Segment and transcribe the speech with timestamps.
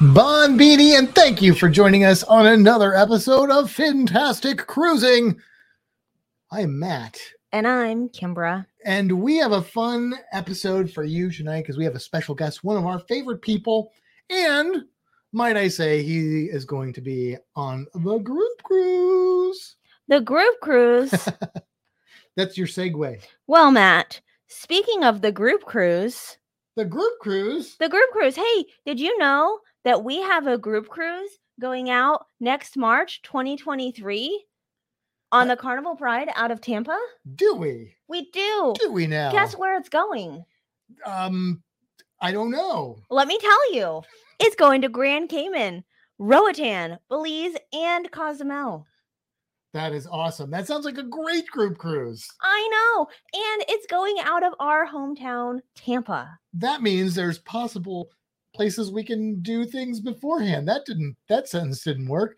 [0.00, 5.36] Bon Beanie, and thank you for joining us on another episode of Fantastic Cruising.
[6.52, 7.18] I'm Matt,
[7.52, 8.64] And I'm Kimber.
[8.84, 12.62] and we have a fun episode for you tonight because we have a special guest,
[12.62, 13.90] one of our favorite people,
[14.30, 14.84] and
[15.32, 19.76] might I say, he is going to be on the group cruise.
[20.06, 21.12] The group cruise.
[22.36, 23.20] That's your segue.
[23.48, 26.38] well, Matt, speaking of the group cruise,
[26.76, 27.76] The group cruise.
[27.80, 28.36] the group cruise.
[28.36, 34.44] Hey, did you know that we have a group cruise going out next March 2023
[35.32, 36.98] on the Carnival Pride out of Tampa?
[37.36, 37.94] Do we?
[38.06, 38.74] We do.
[38.78, 39.32] Do we now?
[39.32, 40.44] Guess where it's going?
[41.06, 41.62] Um,
[42.20, 42.98] I don't know.
[43.08, 44.02] Let me tell you.
[44.38, 45.84] It's going to Grand Cayman,
[46.18, 48.86] Roatan, Belize, and Cozumel.
[49.72, 50.50] That is awesome.
[50.50, 52.28] That sounds like a great group cruise.
[52.42, 53.06] I know.
[53.32, 56.38] And it's going out of our hometown, Tampa.
[56.52, 58.10] that means there's possible
[58.58, 60.66] places we can do things beforehand.
[60.66, 62.36] That didn't that sentence didn't work.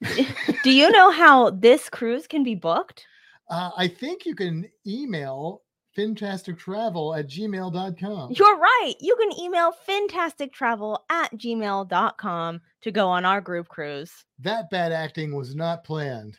[0.64, 3.04] Do you know how this cruise can be booked?
[3.50, 5.60] Uh, I think you can email
[5.96, 8.32] fantastictravel at gmail.com.
[8.32, 8.94] You're right.
[8.98, 14.24] You can email fantastictravel at gmail.com to go on our group cruise.
[14.38, 16.38] That bad acting was not planned.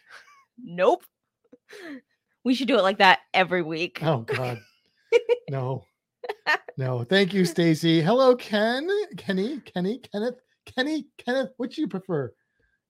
[0.57, 1.03] Nope.
[2.44, 4.00] We should do it like that every week.
[4.02, 4.59] Oh God.
[5.52, 5.85] no.
[6.77, 7.03] No.
[7.03, 8.01] Thank you, Stacy.
[8.01, 8.89] Hello, Ken.
[9.17, 11.51] Kenny, Kenny, Kenneth, Kenny, Kenneth.
[11.57, 12.33] Which you prefer?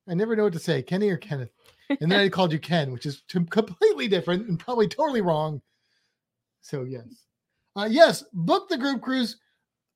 [0.07, 1.51] I never know what to say, Kenny or Kenneth.
[2.01, 5.61] And then I called you Ken, which is completely different and probably totally wrong.
[6.61, 7.25] So yes,
[7.75, 9.37] uh, yes, book the group cruise.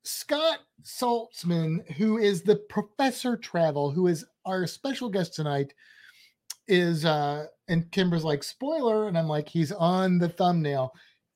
[0.04, 5.74] Scott Saltzman, who is the Professor Travel, who is our special guest tonight,
[6.68, 10.94] is uh and Kimber's like spoiler, and I'm like he's on the thumbnail.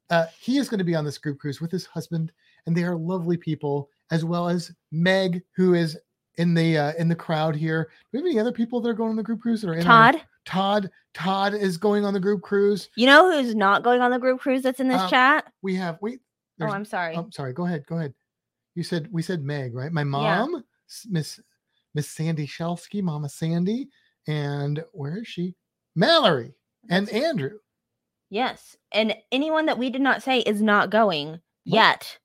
[0.09, 2.31] Uh, he is going to be on this group cruise with his husband,
[2.65, 5.97] and they are lovely people, as well as Meg, who is
[6.37, 7.89] in the uh, in the crowd here.
[8.11, 9.75] Do we have any other people that are going on the group cruise that are
[9.75, 10.91] in our- Todd, Todd.
[11.13, 12.89] Todd is going on the group cruise.
[12.95, 15.53] you know who's not going on the group cruise that's in this Uh, chat?
[15.61, 16.19] We have we.
[16.61, 17.15] Oh, I'm sorry.
[17.15, 17.53] I'm oh, sorry.
[17.53, 17.85] Go ahead.
[17.87, 18.13] Go ahead.
[18.75, 19.91] You said we said Meg, right?
[19.91, 21.39] My mom, S- Miss
[21.93, 23.89] Miss Sandy Shelsky, Mama Sandy,
[24.27, 25.55] and where is she?
[25.95, 26.55] Mallory
[26.89, 27.59] and Andrew.
[28.31, 28.75] Yes.
[28.91, 32.17] And anyone that we did not say is not going yet.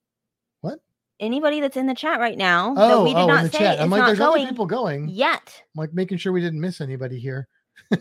[1.21, 3.51] Anybody that's in the chat right now that Oh, we did oh, in not the
[3.51, 3.81] say chat.
[3.81, 5.09] I'm like, there's going other people going.
[5.09, 5.63] yet.
[5.75, 7.49] I'm like making sure we didn't miss anybody here.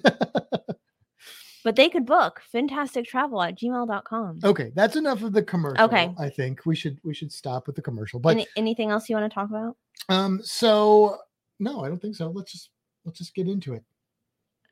[1.64, 4.40] But they could book fantastictravel at gmail.com.
[4.42, 5.84] okay, that's enough of the commercial.
[5.84, 6.14] Okay.
[6.18, 8.22] I think we should we should stop with the commercial.
[8.22, 9.76] But Any, anything else you want to talk about?
[10.08, 11.18] um, so
[11.60, 12.30] no, I don't think so.
[12.30, 12.70] Let's just
[13.04, 13.84] let's just get into it.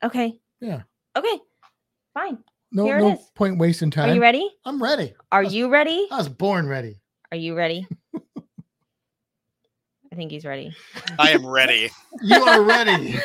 [0.02, 0.38] Okay.
[0.62, 0.82] Yeah.
[1.14, 1.38] Okay.
[2.14, 2.38] Fine.
[2.72, 4.08] No, Here no point wasting time.
[4.08, 4.48] Are you ready?
[4.64, 5.12] I'm ready.
[5.30, 6.06] Are Let's- you ready?
[6.10, 7.02] I was born ready.
[7.30, 7.86] Are you ready?
[10.16, 10.74] I think he's ready.
[11.18, 11.90] I am ready.
[12.22, 13.16] You are ready.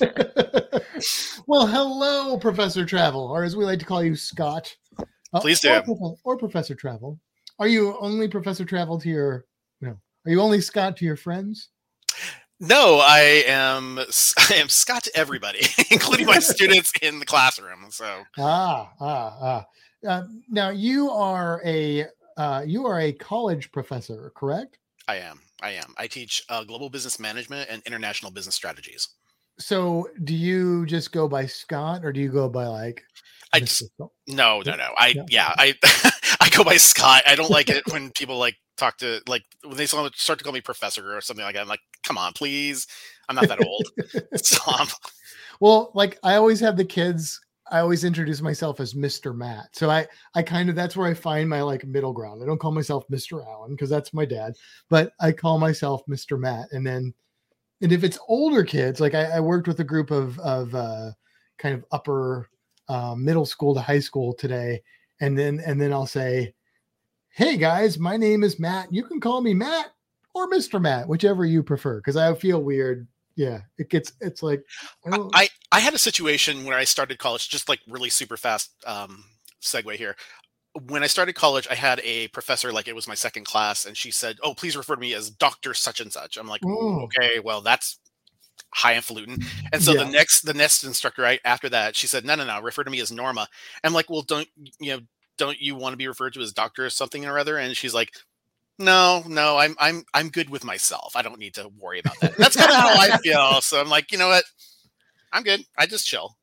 [1.46, 4.74] well, hello, Professor Travel, or as we like to call you, Scott.
[5.32, 5.94] Uh, Please or, do.
[5.94, 7.20] Prof- or Professor Travel.
[7.60, 9.44] Are you only Professor Travel to your
[9.80, 9.90] no?
[9.90, 11.68] Are you only Scott to your friends?
[12.58, 14.00] No, I am.
[14.00, 15.60] s- I am Scott to everybody,
[15.92, 17.86] including my students in the classroom.
[17.90, 19.66] So Ah, ah, ah.
[20.04, 22.06] Uh, now you are a
[22.36, 24.79] uh, you are a college professor, correct?
[25.10, 25.40] I am.
[25.60, 25.92] I am.
[25.98, 29.08] I teach uh, global business management and international business strategies.
[29.58, 33.02] So, do you just go by Scott, or do you go by like?
[33.52, 34.94] I just no, no, no.
[34.96, 35.24] I Yeah.
[35.28, 35.54] yeah.
[35.58, 35.74] I
[36.40, 37.24] I go by Scott.
[37.26, 40.52] I don't like it when people like talk to like when they start to call
[40.52, 41.62] me professor or something like that.
[41.62, 42.86] I'm like, come on, please.
[43.28, 43.86] I'm not that old.
[44.36, 44.90] Stop.
[45.58, 47.40] Well, like I always have the kids.
[47.70, 49.34] I always introduce myself as Mr.
[49.34, 49.68] Matt.
[49.72, 52.42] So I, I kind of that's where I find my like middle ground.
[52.42, 53.46] I don't call myself Mr.
[53.46, 54.54] Allen because that's my dad,
[54.88, 56.38] but I call myself Mr.
[56.38, 56.66] Matt.
[56.72, 57.14] And then,
[57.80, 61.12] and if it's older kids, like I, I worked with a group of of uh,
[61.58, 62.48] kind of upper
[62.88, 64.82] uh, middle school to high school today,
[65.20, 66.54] and then and then I'll say,
[67.30, 68.92] "Hey guys, my name is Matt.
[68.92, 69.92] You can call me Matt
[70.34, 70.80] or Mr.
[70.80, 73.06] Matt, whichever you prefer." Because I feel weird.
[73.40, 74.12] Yeah, it gets.
[74.20, 74.62] It's like
[75.06, 78.36] I, oh, I I had a situation where I started college, just like really super
[78.36, 79.24] fast um,
[79.62, 80.14] segue here.
[80.88, 83.96] when I started college, I had a professor, like it was my second class, and
[83.96, 87.02] she said, "Oh, please refer to me as Doctor Such and Such." I'm like, Ooh.
[87.04, 87.98] okay, well, that's
[88.74, 89.38] highfalutin.
[89.72, 90.04] And so Yeah.
[90.04, 92.90] the next, the next instructor, right after that, she said, "No, no, no, refer to
[92.90, 93.48] me as Norma."
[93.84, 94.48] I'm like, "Well, don't
[94.80, 95.00] you know?
[95.38, 97.94] Don't you want to be referred to as Doctor or something or other?" And she's
[97.94, 98.12] like,
[98.80, 101.14] "No, no, I'm, I'm, I'm good with myself.
[101.14, 103.60] I don't need to worry about that." That's kind of how I feel.
[103.60, 104.44] So I'm like, you know what?
[105.32, 105.64] I'm good.
[105.78, 106.36] I just chill.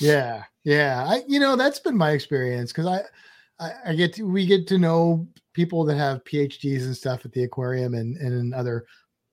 [0.00, 1.06] Yeah, yeah.
[1.08, 3.00] I you know that's been my experience because I,
[3.64, 7.32] I I get to we get to know people that have PhDs and stuff at
[7.32, 8.86] the aquarium and and in other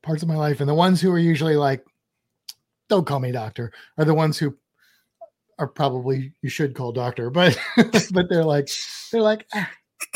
[0.04, 1.84] parts of my life, and the ones who are usually like,
[2.90, 4.56] "Don't call me doctor," are the ones who
[5.58, 7.58] are probably you should call doctor, but
[8.12, 8.70] but they're like
[9.12, 9.48] they're like.
[9.54, 9.70] Ah,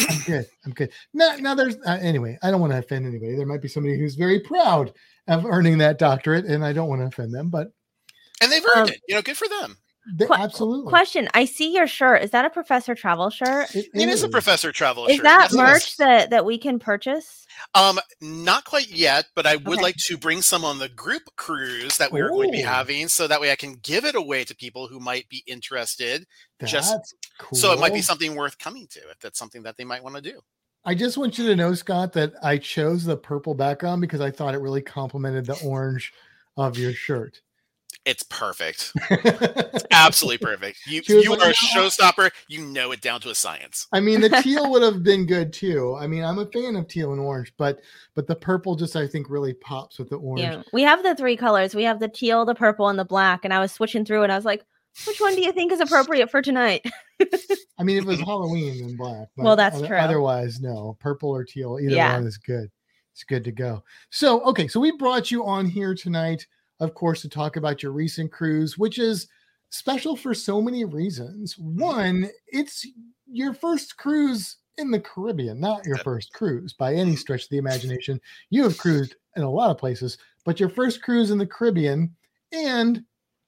[0.09, 0.45] I'm good.
[0.65, 0.91] I'm good.
[1.13, 2.37] Now, now there's uh, anyway.
[2.43, 3.35] I don't want to offend anybody.
[3.35, 4.93] There might be somebody who's very proud
[5.27, 7.49] of earning that doctorate, and I don't want to offend them.
[7.49, 7.71] But
[8.41, 9.01] And they've earned Um, it.
[9.07, 9.77] You know, good for them.
[10.13, 12.21] They, Que- absolutely, Question: I see your shirt.
[12.23, 13.73] Is that a Professor Travel shirt?
[13.75, 15.23] It It is a professor travel Is shirt.
[15.23, 15.95] that Yes, merch is.
[15.97, 17.47] that that we can purchase?
[17.73, 19.81] Um, not quite yet, but I would Okay.
[19.81, 23.27] like to bring some on the group cruise that we're going to be having, so
[23.27, 26.25] that way I can give it away to people who might be interested.
[26.63, 27.57] just- cool.
[27.57, 30.15] So it might be something worth coming to if that's something that they might want
[30.15, 30.39] to do.
[30.85, 34.29] I just want you to know, Scott, that I chose the purple background because I
[34.31, 36.13] thought it really complemented the orange
[36.57, 37.41] of your shirt.
[38.05, 38.93] It's perfect,
[39.91, 40.77] absolutely perfect.
[40.85, 42.29] You you like, are a showstopper.
[42.47, 43.87] You know it down to a science.
[43.91, 45.95] I mean, the teal would have been good too.
[45.99, 47.79] I mean, I'm a fan of teal and orange, but
[48.13, 50.41] but the purple just I think really pops with the orange.
[50.41, 51.73] Yeah, we have the three colors.
[51.73, 53.43] We have the teal, the purple, and the black.
[53.43, 54.63] And I was switching through, and I was like,
[55.07, 56.85] "Which one do you think is appropriate for tonight?"
[57.79, 59.29] I mean, if it was Halloween and black.
[59.35, 59.97] Well, that's other- true.
[59.97, 62.13] Otherwise, no, purple or teal, either Yeah.
[62.13, 62.69] one is good.
[63.13, 63.83] It's good to go.
[64.09, 66.45] So, okay, so we brought you on here tonight,
[66.79, 69.27] of course, to talk about your recent cruise, which is
[69.69, 71.55] special for so many reasons.
[71.55, 71.81] Mm-hmm.
[71.81, 72.85] One, it's
[73.27, 77.15] your first cruise in the Caribbean, not your first cruise by any mm-hmm.
[77.15, 78.19] stretch of the imagination.
[78.49, 82.15] You have cruised in a lot of places, but your first cruise in the Caribbean
[82.51, 83.03] and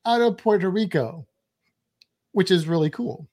[0.05, 1.27] out of Puerto Rico,
[2.31, 3.27] which is really cool.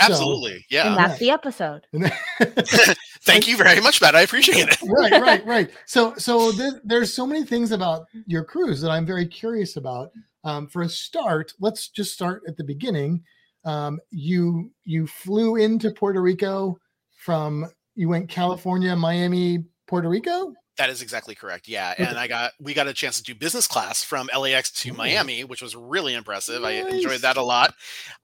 [0.00, 0.94] So- Absolutely, and yeah.
[0.96, 1.18] that's right.
[1.20, 1.86] the episode.
[3.24, 4.14] Thank you very much, Matt.
[4.14, 4.76] I appreciate it.
[4.88, 5.70] right, right, right.
[5.86, 10.10] So, so there, there's so many things about your cruise that I'm very curious about.
[10.42, 13.22] Um, for a start, let's just start at the beginning.
[13.64, 16.76] Um, you you flew into Puerto Rico
[17.16, 20.52] from you went California, Miami, Puerto Rico.
[20.76, 21.68] That is exactly correct.
[21.68, 24.92] Yeah, and I got we got a chance to do business class from LAX to.
[24.92, 26.64] Miami, which was really impressive.
[26.64, 27.74] I enjoyed that a lot.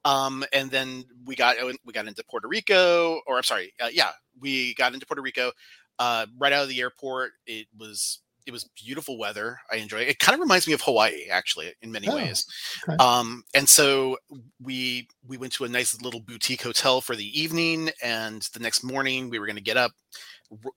[0.05, 4.11] Um, and then we got we got into Puerto Rico, or I'm sorry, uh, yeah,
[4.41, 5.53] we got into Puerto Rico
[6.01, 7.33] uh, right out of the airport.
[7.47, 9.59] It was it was beautiful weather.
[9.71, 10.09] I enjoyed it.
[10.09, 12.47] It kind of reminds me of Hawaii, actually, in many Oh, ways.
[12.89, 12.97] okay.
[12.97, 14.17] Um, and so
[14.61, 18.83] we we went to a nice little boutique hotel for the evening, and the next
[18.83, 19.93] morning we were going to get up,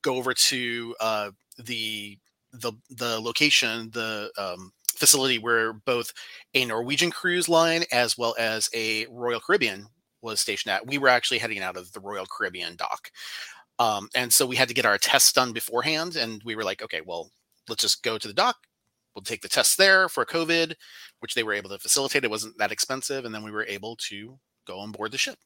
[0.01, 2.17] go over to uh, the
[2.51, 6.13] the the location, the um, facility where both
[6.53, 9.87] a Norwegian cruise line as well as a Royal Caribbean
[10.21, 10.87] was stationed at.
[10.87, 13.11] We were actually heading out of the Royal Caribbean dock.
[13.79, 16.81] Um, and so we had to get our tests done beforehand, and we were like,
[16.83, 17.31] okay, well,
[17.67, 18.55] let's just go to the dock.
[19.15, 20.73] We'll take the tests there for COVID,
[21.19, 22.23] which they were able to facilitate.
[22.23, 25.37] It wasn't that expensive, and then we were able to go on board the ship.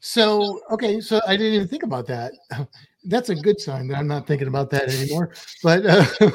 [0.00, 2.32] So, okay, so I didn't even think about that.
[3.04, 5.32] That's a good sign that I'm not thinking about that anymore.
[5.62, 6.04] But uh,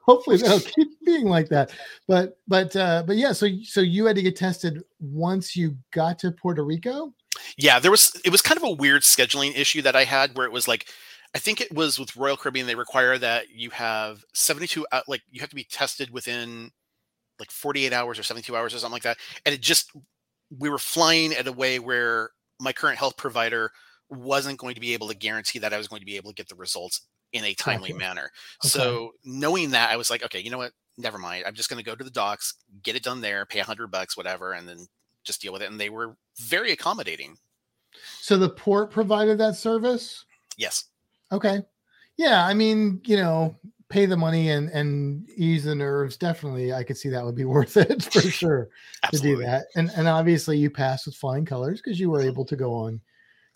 [0.00, 1.72] hopefully that'll keep being like that.
[2.06, 6.18] But but uh, but yeah, so so you had to get tested once you got
[6.20, 7.14] to Puerto Rico.
[7.56, 10.46] Yeah, there was it was kind of a weird scheduling issue that I had where
[10.46, 10.88] it was like
[11.34, 15.22] I think it was with Royal Caribbean they require that you have 72 hou- like
[15.30, 16.70] you have to be tested within
[17.38, 19.18] like 48 hours or 72 hours or something like that.
[19.46, 19.92] And it just
[20.58, 23.70] we were flying at a way where my current health provider
[24.10, 26.34] wasn't going to be able to guarantee that I was going to be able to
[26.34, 27.02] get the results
[27.32, 28.30] in a timely manner.
[28.64, 28.68] Okay.
[28.68, 30.72] So knowing that, I was like, okay, you know what?
[30.98, 31.44] Never mind.
[31.46, 33.90] I'm just going to go to the docks, get it done there, pay a hundred
[33.90, 34.86] bucks, whatever, and then
[35.24, 35.70] just deal with it.
[35.70, 37.36] And they were very accommodating.
[38.20, 40.24] So the port provided that service.
[40.56, 40.84] Yes.
[41.32, 41.62] Okay.
[42.16, 43.56] Yeah, I mean, you know,
[43.88, 46.16] pay the money and and ease the nerves.
[46.16, 48.68] Definitely, I could see that would be worth it for sure
[49.10, 49.66] to do that.
[49.76, 52.28] And and obviously, you passed with flying colors because you were mm-hmm.
[52.28, 53.00] able to go on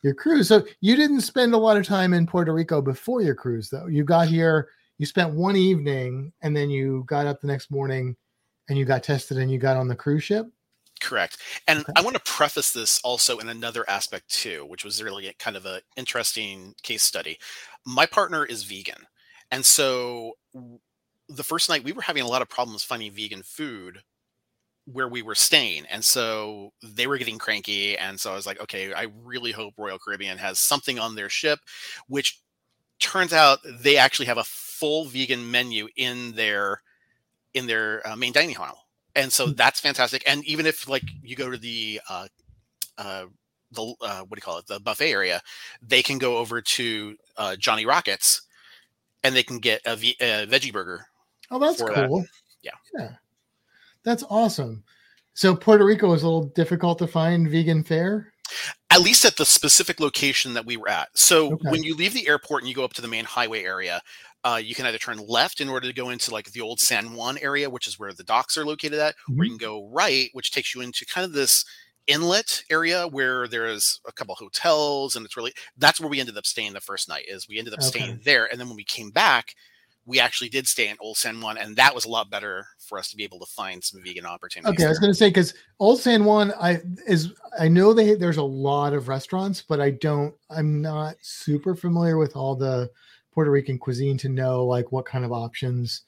[0.05, 0.49] your cruise.
[0.49, 3.87] So you didn't spend a lot of time in Puerto Rico before your cruise, though.
[3.87, 4.69] You got here,
[4.99, 8.15] you spent one evening, and then you got up the next morning,
[8.69, 10.47] and you got tested, and you got on the cruise ship.
[11.01, 11.39] Correct.
[11.67, 11.93] And Okay.
[11.97, 15.57] I want to preface this also in another aspect too, which was really a kind
[15.57, 17.39] of an interesting case study.
[17.85, 19.07] My partner is vegan.
[19.51, 20.35] And so
[21.29, 24.03] the first night we were having a lot of problems finding vegan food
[24.87, 28.61] where we were staying and so they were getting cranky and so i was like
[28.61, 31.59] okay i really hope royal caribbean has something on their ship
[32.09, 32.41] which
[33.01, 36.83] turns out they actually have a full vegan menu in their
[37.55, 39.53] in their uh, main dining hall and so Hmm.
[39.53, 42.27] that's fantastic and even if like you go to the uh
[42.99, 43.25] uh
[43.73, 45.41] the uh, what do you call it the buffet area
[45.83, 48.43] they can go over to uh, johnny rockets
[49.25, 51.07] and they can get a, veggie burger
[51.51, 52.09] Oh, that's for that.
[52.09, 52.25] cool.
[52.63, 52.73] Yeah.
[52.99, 53.11] Yeah.
[54.05, 54.85] That's awesome.
[55.35, 58.31] So Puerto Rico is a little difficult to find vegan fare.
[58.91, 61.09] at least at the specific location that we were at.
[61.17, 61.71] So Okay.
[61.71, 64.01] when you leave the airport and you go up to the main highway area,
[64.45, 67.15] uh, you can either turn left in order to go into like the old San
[67.15, 69.47] Juan area, which is where the docks are located at, or Mhm.
[69.47, 71.65] you can go right, which takes you into kind of this
[72.07, 76.45] inlet area where there's a couple hotels and it's really that's where we ended up
[76.45, 79.11] staying the first night is we ended up staying there and then when we came
[79.11, 79.55] back
[80.07, 82.99] we actually did stay in old san juan and that was a lot better for
[82.99, 85.29] us to be able to find some vegan opportunities Okay, I was going to say
[85.29, 89.81] because Old San Juan, I is I know they there's a lot of restaurants, but
[89.81, 90.35] I don't.
[90.51, 92.91] I'm not super familiar with all the
[93.33, 96.03] Puerto Rican cuisine to know like what kind of options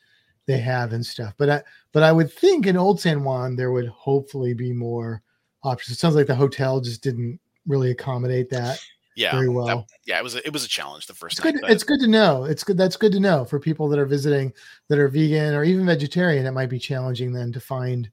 [0.47, 1.35] they have and stuff.
[1.38, 1.62] But I
[1.93, 5.23] but I would think in Old San Juan there would hopefully be more
[5.62, 5.97] options.
[5.97, 8.81] It sounds like the hotel just didn't really accommodate that
[9.16, 9.87] yeah very that- well.
[10.06, 11.61] yeah it was a, it was a challenge the first It's night good.
[11.62, 12.44] but- It's good to know.
[12.44, 12.76] It's good.
[12.78, 14.52] That's good to know for people that are visiting
[14.88, 16.46] that are vegan or even vegetarian.
[16.46, 18.08] It might be challenging then to find,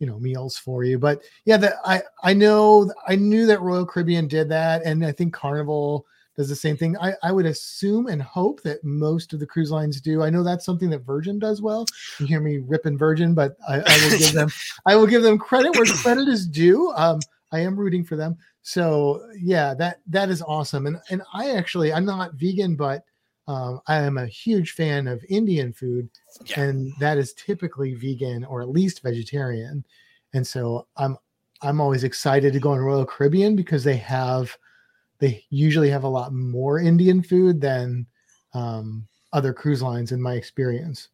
[0.00, 0.98] you know, meals for you.
[0.98, 5.12] But yeah, that I I know I knew that Royal Caribbean did that, and I
[5.12, 6.96] think Carnival does the same thing.
[6.98, 10.22] I I would assume and hope that most of the cruise lines do.
[10.22, 11.84] I know that's something that Virgin does well.
[12.20, 14.48] You hear me ripping Virgin, but I, I will give them
[14.86, 16.92] I will give them credit where credit is due.
[16.92, 17.18] Um,
[17.50, 18.36] I am rooting for them.
[18.68, 20.86] So yeah, that that is awesome.
[20.86, 23.02] And and I actually I'm not vegan, but
[23.46, 26.10] um, I am a huge fan of Indian food,
[26.44, 26.60] Yeah.
[26.60, 29.86] and that is typically vegan or at least vegetarian.
[30.34, 31.16] And so I'm
[31.62, 34.54] I'm always excited to go on Royal Caribbean because they have
[35.18, 38.04] they usually have a lot more Indian food than
[38.52, 41.08] um, other cruise lines in my experience.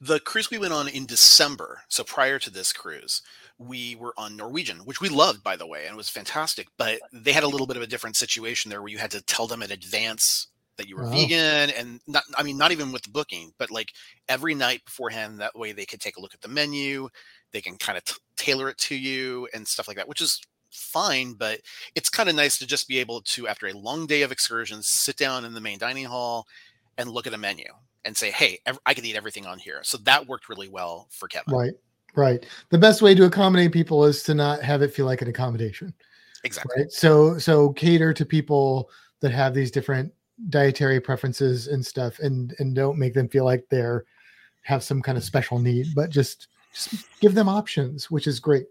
[0.00, 3.22] The cruise we went on in December, so prior to this cruise,
[3.58, 6.68] we were on Norwegian, which we loved, by the way, and it was fantastic.
[6.76, 9.22] But they had a little bit of a different situation there where you had to
[9.22, 11.10] tell them in advance that you were Wow.
[11.10, 13.92] vegan and not, I mean, not even with the booking, but like
[14.28, 15.40] every night beforehand.
[15.40, 17.08] That way they could take a look at the menu,
[17.52, 20.40] they can kind of t- tailor it to you and stuff like that, which is
[20.70, 21.32] fine.
[21.34, 21.60] But
[21.96, 24.88] it's kind of nice to just be able to, after a long day of excursions,
[24.88, 26.46] sit down in the main dining hall
[26.96, 27.64] and look at a menu
[28.08, 31.28] and say, "Hey, I could eat everything on here." So that worked really well for
[31.28, 31.54] Kevin.
[31.54, 31.72] Right,
[32.16, 32.44] right.
[32.70, 35.94] The best way to accommodate people is to not have it feel like an accommodation.
[36.44, 36.82] Exactly.
[36.82, 38.88] right so so cater to people
[39.20, 40.12] that have these different
[40.50, 44.04] dietary preferences and stuff and and don't make them feel like they're
[44.62, 48.66] have some kind of special need but just just give them options which is great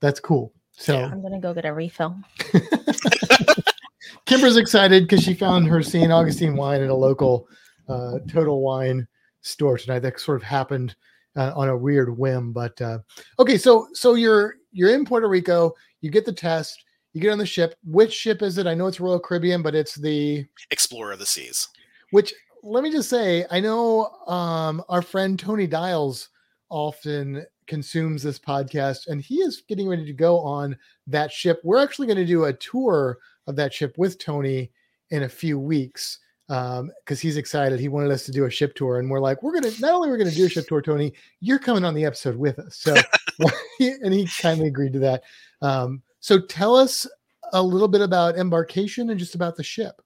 [0.00, 1.06] that's cool so Yeah.
[1.06, 2.16] I'm gonna go get a refill.
[4.26, 7.46] kimber's excited because she found her st augustine wine at a local
[7.88, 9.06] uh, total wine
[9.40, 10.94] store tonight that sort of happened
[11.36, 12.98] uh, on a weird whim but uh,
[13.38, 17.38] okay so so you're you're in puerto rico you get the test you get on
[17.38, 17.74] the ship.
[17.84, 18.66] Which ship is it?
[18.66, 21.68] I know it's royal caribbean but it's the Explorer of the seas.
[22.10, 26.30] which let me just say i know um our friend tony dials
[26.70, 30.76] often consumes this podcast and he is getting ready to go on
[31.06, 31.60] that ship.
[31.62, 34.72] We're actually going to do a tour of that ship with tony
[35.10, 36.18] in a few weeks
[36.48, 39.42] um because he's excited he wanted us to do a ship tour and we're like
[39.42, 42.04] we're gonna not only we're gonna do a ship tour tony you're coming on the
[42.04, 42.94] episode with us so
[43.80, 45.22] and he kindly agreed to that
[45.62, 47.06] um so tell us
[47.52, 50.00] a little bit about embarkation and just about the ship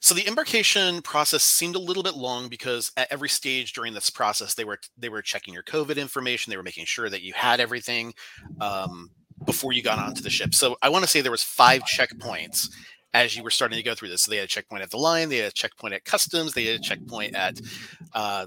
[0.00, 4.10] So the embarkation process seemed a little bit long because at every stage during this
[4.10, 6.50] process, they were they were checking your COVID information.
[6.50, 8.14] They were making sure that you had everything
[8.60, 9.10] um,
[9.44, 10.54] before you got onto the ship.
[10.54, 12.68] So I want to say there was five checkpoints
[13.14, 14.22] as you were starting to go through this.
[14.22, 16.66] So they had a checkpoint at the line, they had a checkpoint at customs, they
[16.66, 17.60] had a checkpoint at
[18.12, 18.46] uh,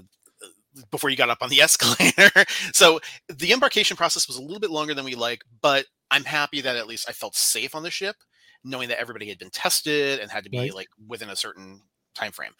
[0.90, 2.30] before you got up on the escalator.
[2.72, 6.60] so the embarkation process was a little bit longer than we like, but I'm happy
[6.60, 8.16] that at least I felt safe on the ship,
[8.64, 10.74] knowing that everybody had been tested and had to be Right.
[10.74, 11.82] like within a certain
[12.14, 12.52] time frame.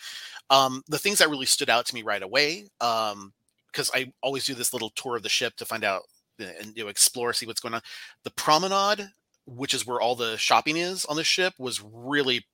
[0.50, 3.32] Um, the things that really stood out to me right away, um,
[3.66, 6.02] because I always do this little tour of the ship to find out
[6.40, 7.82] uh, and you know, explore, see what's going on.
[8.24, 9.08] The promenade,
[9.46, 12.44] which is where all the shopping is on the ship, was really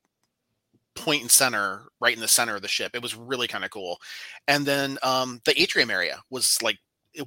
[0.95, 2.93] point and center, right in the center of the ship.
[2.95, 3.99] It was really kind of cool.
[4.49, 6.78] And then um, the atrium area was like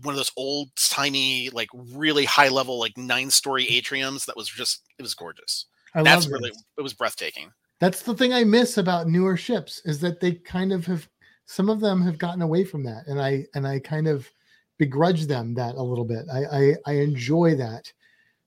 [0.02, 4.50] one of those old timey, like really high level, like nine story atriums that was
[4.50, 5.66] just it was gorgeous.
[5.96, 6.64] I That's love really this.
[6.78, 7.52] it was breathtaking.
[7.80, 11.08] That's the thing I miss about newer ships is that they kind of have
[11.46, 14.30] some of them have gotten away from that, and I and I kind of
[14.78, 16.26] begrudge them that a little bit.
[16.32, 17.92] I, I I enjoy that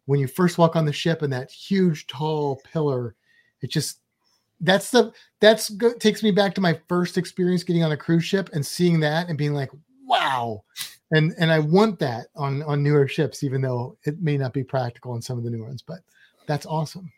[0.07, 3.15] when you first walk on the ship and that huge tall pillar.
[3.61, 4.01] It just
[4.61, 8.25] that's the that's go, takes me back to my first experience getting on a cruise
[8.25, 9.71] ship and seeing that and being like,
[10.07, 10.65] wow.
[11.13, 14.65] And and I want that on on newer ships, even though it may not be
[14.65, 16.01] practical on some of the new ones, but
[16.47, 17.13] that's awesome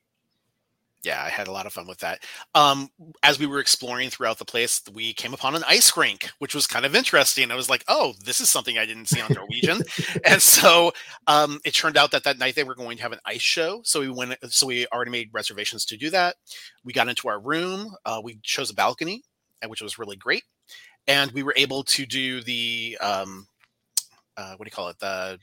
[1.04, 2.25] yeah, I had a lot of fun with that.
[2.54, 2.88] Um,
[3.23, 6.66] as we were exploring throughout the place, we came upon an ice rink, which was
[6.66, 7.50] kind of interesting.
[7.50, 9.82] I was like, "Oh, this is something I didn't see on Norwegian,"
[10.25, 10.92] and so
[11.26, 13.82] um, it turned out that that night they were going to have an ice show.
[13.84, 14.37] So we went.
[14.49, 16.37] So we already made reservations to do that.
[16.84, 17.94] We got into our room.
[18.06, 19.23] Uh, we chose a balcony,
[19.66, 20.44] which was really great,
[21.06, 23.46] and we were able to do the um,
[24.37, 24.99] uh, what do you call it?
[24.99, 25.38] The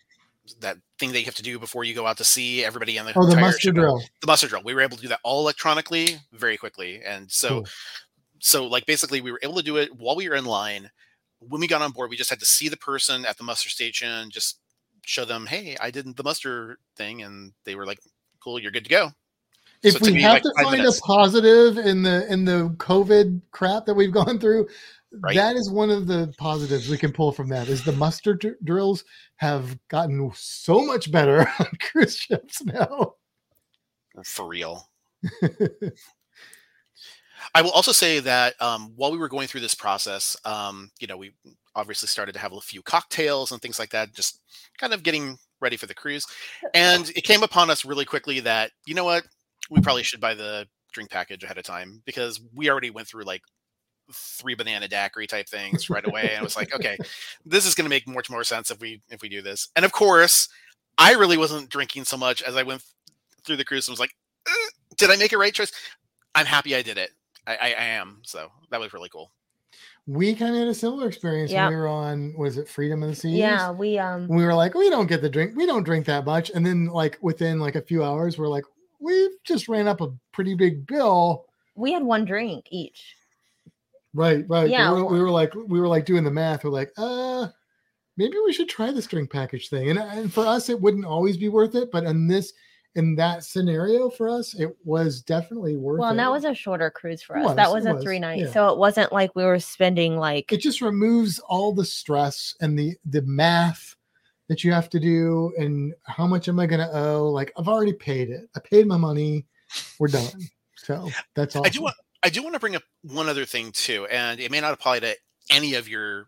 [0.60, 3.05] that thing that you have to do before you go out to see everybody on
[3.05, 4.01] the oh the muster drill.
[4.21, 4.63] The muster drill.
[4.63, 7.01] We were able to do that all electronically very quickly.
[7.05, 7.67] And so cool.
[8.39, 10.89] so like basically we were able to do it while we were in line.
[11.39, 13.69] When we got on board we just had to see the person at the muster
[13.69, 14.60] station just
[15.03, 17.98] show them hey i did the muster thing and they were like
[18.39, 19.10] cool you're good to go.
[19.83, 21.00] If so we have like to find minutes.
[21.00, 24.67] a positive in the in the covid crap that we've gone through
[25.20, 25.36] Right?
[25.36, 28.53] That is one of the positives we can pull from that is the muster d-
[28.63, 29.03] drills
[29.38, 33.15] have gotten so much better on cruise ships now.
[34.24, 34.88] For real.
[37.53, 41.08] I will also say that um, while we were going through this process, um, you
[41.08, 41.34] know, we
[41.75, 44.39] obviously started to have a few cocktails and things like that, just
[44.77, 46.25] kind of getting ready for the cruise.
[46.74, 49.24] And it came upon us really quickly that, you know what,
[49.70, 53.24] we probably should buy the drink package ahead of time because we already went through
[53.24, 53.41] like
[54.13, 56.30] three banana daiquiri type things right away.
[56.32, 56.98] and I was like, okay,
[57.46, 59.70] this is going to make much more sense if we if we do this.
[59.75, 60.50] And of course,
[60.98, 62.84] I really wasn't drinking so much as I went
[63.44, 64.15] through the cruise and was like,
[64.48, 65.72] eh, did I make a right choice?
[66.36, 67.12] I'm happy I did it.
[67.48, 68.20] I, I, I am.
[68.24, 69.32] So that was really cool.
[70.08, 71.65] We kind of had a similar experience yep.
[71.65, 73.38] when we were on was it Freedom of the Seas?
[73.38, 76.25] Yeah, we um we were like, we don't get the drink, we don't drink that
[76.25, 76.51] much.
[76.53, 78.65] And then like within like a few hours, we're like,
[79.00, 81.46] we just ran up a pretty big bill.
[81.75, 83.15] We had one drink each.
[84.13, 84.70] Right, right.
[84.70, 84.94] Yeah.
[84.94, 86.63] We were, we were, like we were like doing the math.
[86.63, 87.48] We're like, uh,
[88.18, 89.89] maybe we should try the string package thing.
[89.89, 92.54] And and for us, it wouldn't always be worth it, but in this
[92.95, 96.15] in that scenario for us, it was definitely worth well, it.
[96.17, 97.45] Well, that was a shorter cruise for us.
[97.45, 98.04] Was, that was a was.
[98.04, 98.52] three night, yeah.
[98.52, 100.52] so it wasn't like we were spending like.
[100.52, 103.95] It just removes all the stress and the the math
[104.50, 107.30] that you have to do and how much am I going to owe?
[107.30, 108.50] Like I've already paid it.
[108.54, 109.45] I paid my money.
[109.97, 110.28] We're done.
[110.76, 111.65] So that's all.
[111.65, 114.51] I do want I do want to bring up one other thing too, and it
[114.51, 115.15] may not apply to
[115.49, 116.27] any of your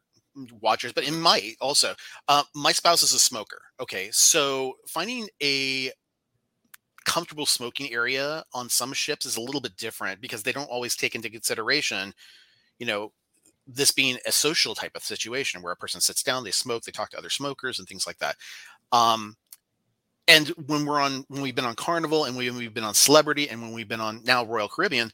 [0.62, 1.94] watchers, but it might also.
[2.28, 3.62] Uh, my spouse is a smoker.
[3.80, 5.92] Okay, so finding a
[7.06, 10.96] comfortable smoking area on some ships is a little bit different because they don't always
[10.96, 12.14] take into consideration,
[12.80, 13.12] you know,
[13.68, 16.92] this being a social type of situation where a person sits down, they smoke, they
[16.92, 18.36] talk to other smokers, and things like that.
[18.92, 19.36] Um,
[20.28, 23.50] and when we're on, when we've been on Carnival, and when we've been on Celebrity,
[23.50, 25.12] and when we've been on now Royal Caribbean,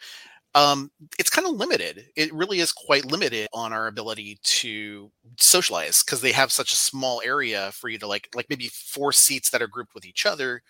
[0.56, 2.08] um, it's kind of limited.
[2.16, 6.78] It really is quite limited on our ability to socialize because they have such a
[6.78, 10.26] small area for you to like, like maybe four seats that are grouped with each
[10.26, 10.62] other.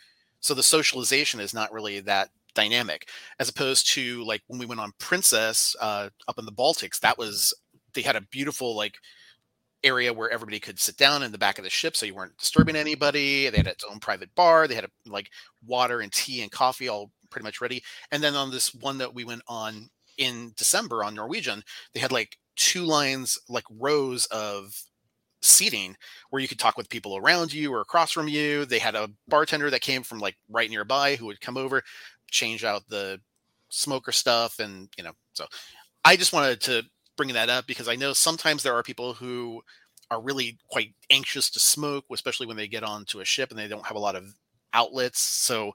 [0.41, 3.07] So the socialization is not really that dynamic,
[3.39, 6.99] as opposed to like when we went on Princess uh, up in the Baltics.
[6.99, 7.53] That was
[7.93, 8.95] they had a beautiful like
[9.83, 12.37] area where everybody could sit down in the back of the ship so you weren't
[12.37, 15.29] disturbing anybody they had its own private bar they had a, like
[15.65, 17.83] water and tea and coffee all pretty much ready.
[18.11, 21.63] And then on this one that we went on in December on Norwegian,
[21.93, 24.83] they had like two lines, like rows of
[25.41, 25.95] seating
[26.29, 28.65] where you could talk with people around you or across from you.
[28.65, 31.83] They had a bartender that came from like right nearby who would come over,
[32.29, 33.21] change out the
[33.69, 34.59] smoker stuff.
[34.59, 35.45] And, you know, so
[36.03, 36.83] I just wanted to
[37.15, 39.61] bring that up because I know sometimes there are people who
[40.11, 43.67] are really quite anxious to smoke, especially when they get onto a ship and they
[43.67, 44.33] don't have a lot of
[44.73, 45.21] outlets.
[45.21, 45.73] So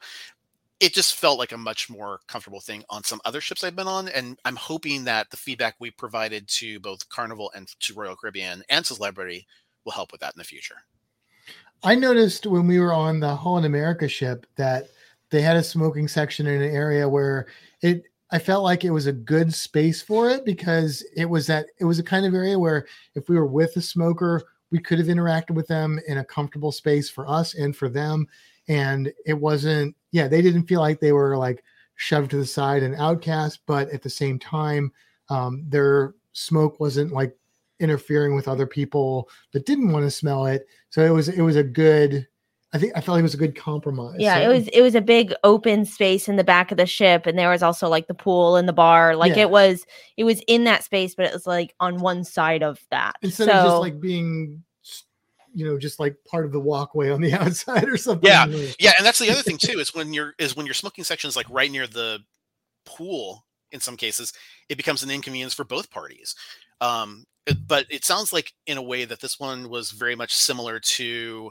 [0.81, 3.87] it just felt like a much more comfortable thing on some other ships I've been
[3.87, 4.09] on.
[4.09, 8.63] And I'm hoping that the feedback we provided to both Carnival and to Royal Caribbean
[8.69, 9.47] and Celebrity
[9.85, 10.77] will help with that in the future.
[11.83, 14.89] I noticed when we were on the Holland America ship that
[15.31, 17.47] they had a smoking section in an area where
[17.83, 21.67] it I felt like it was a good space for it because it was that
[21.79, 24.99] it was a kind of area where if we were with a smoker, we could
[24.99, 28.27] have interacted with them in a comfortable space for us and for them.
[28.69, 31.65] And it wasn't yeah, they didn't feel like they were like
[31.97, 34.93] shoved to the side and outcast, but at the same time,
[35.29, 37.37] um, their smoke wasn't like
[37.81, 40.67] interfering with other people that didn't want to smell it.
[40.91, 42.27] So it was it was a good.
[42.73, 44.17] I think I felt like it was a good compromise.
[44.19, 46.87] Yeah, so, it was it was a big open space in the back of the
[46.87, 49.17] ship, and there was also like the pool and the bar.
[49.17, 49.43] Like yeah.
[49.43, 49.85] it was
[50.17, 53.17] it was in that space, but it was like on one side of that.
[53.23, 54.63] Instead so, of just like being
[55.55, 58.29] you know, just like part of the walkway on the outside or something.
[58.29, 58.47] Yeah.
[58.79, 61.29] Yeah, and that's the other thing too is when you're is when your smoking section
[61.29, 62.21] is like right near the
[62.85, 63.45] pool.
[63.73, 64.33] In some cases,
[64.69, 66.37] it becomes an inconvenience for both parties.
[66.81, 70.33] Um, it- but it sounds like in a way that this one was very much
[70.35, 71.51] similar to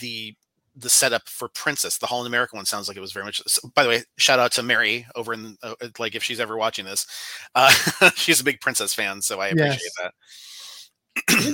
[0.00, 0.34] the
[0.78, 1.96] the setup for Princess.
[1.96, 3.40] The Holland American one sounds like it was very much.
[3.46, 6.56] so- By the way, shout out to Mary over in uh, like if she's ever
[6.58, 7.06] watching this,
[7.54, 7.70] uh,
[8.14, 9.94] she's a big Princess fan, so I appreciate Yes.
[10.02, 10.12] that.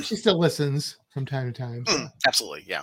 [0.02, 1.84] She still listens from time to time.
[1.86, 1.96] so.
[1.96, 2.82] Mm, Absolutely, yeah.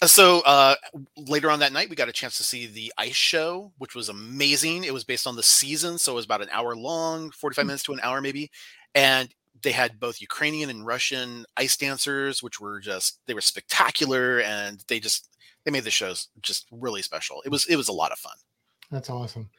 [0.00, 0.76] Uh, so uh,
[1.16, 4.08] later on that night, we got a chance to see the ice show, which was
[4.08, 4.84] amazing.
[4.84, 7.82] It was based on the season, so it was about an hour long, forty-five minutes
[7.84, 8.50] to an hour maybe,
[8.94, 9.28] and
[9.62, 14.84] they had both Ukrainian and Russian ice dancers, which were just they were spectacular, and
[14.86, 17.42] they just they made the shows just really special.
[17.44, 18.36] It was it was a lot of fun.
[18.90, 19.50] That's awesome.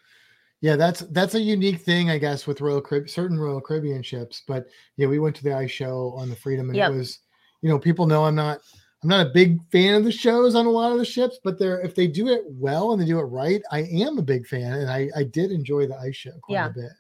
[0.62, 4.44] Yeah, that's that's a unique thing, I guess, with Royal Carib- certain Royal Caribbean ships.
[4.48, 4.68] But
[4.98, 6.92] yeah, we went to the ice show on the Freedom, and Yep.
[6.92, 7.20] it was,
[7.62, 8.60] you know, people know I'm not
[9.02, 11.58] I'm not a big fan of the shows on a lot of the ships, but
[11.58, 14.46] they're if they do it well and they do it right, I am a big
[14.48, 16.66] fan, and I I did enjoy the ice show quite Yeah.
[16.68, 16.92] a bit.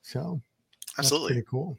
[0.00, 0.40] So
[0.96, 1.34] that's Absolutely.
[1.34, 1.76] pretty cool.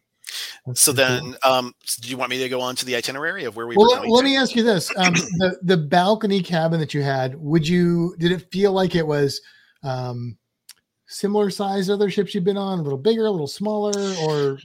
[0.67, 1.31] That's So pretty cool.
[1.31, 3.65] then, um, s- do you want me to go on to the itinerary of where
[3.65, 4.11] we well, were let, going?
[4.11, 4.25] let to?
[4.25, 8.31] me ask you this: um, the the balcony cabin that you had, would you did
[8.31, 9.41] it feel like it was
[9.81, 10.37] um,
[11.07, 14.59] similar size other ships you've been on, a little bigger, a little smaller, or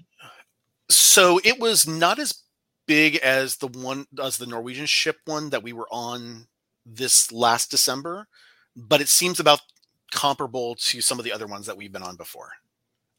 [0.90, 2.34] So it was not as
[2.86, 6.46] big as the one as the Norwegian ship one that we were on
[6.84, 8.26] this last December,
[8.76, 9.60] but it seems about
[10.12, 12.50] comparable to some of the other ones that we've been on before.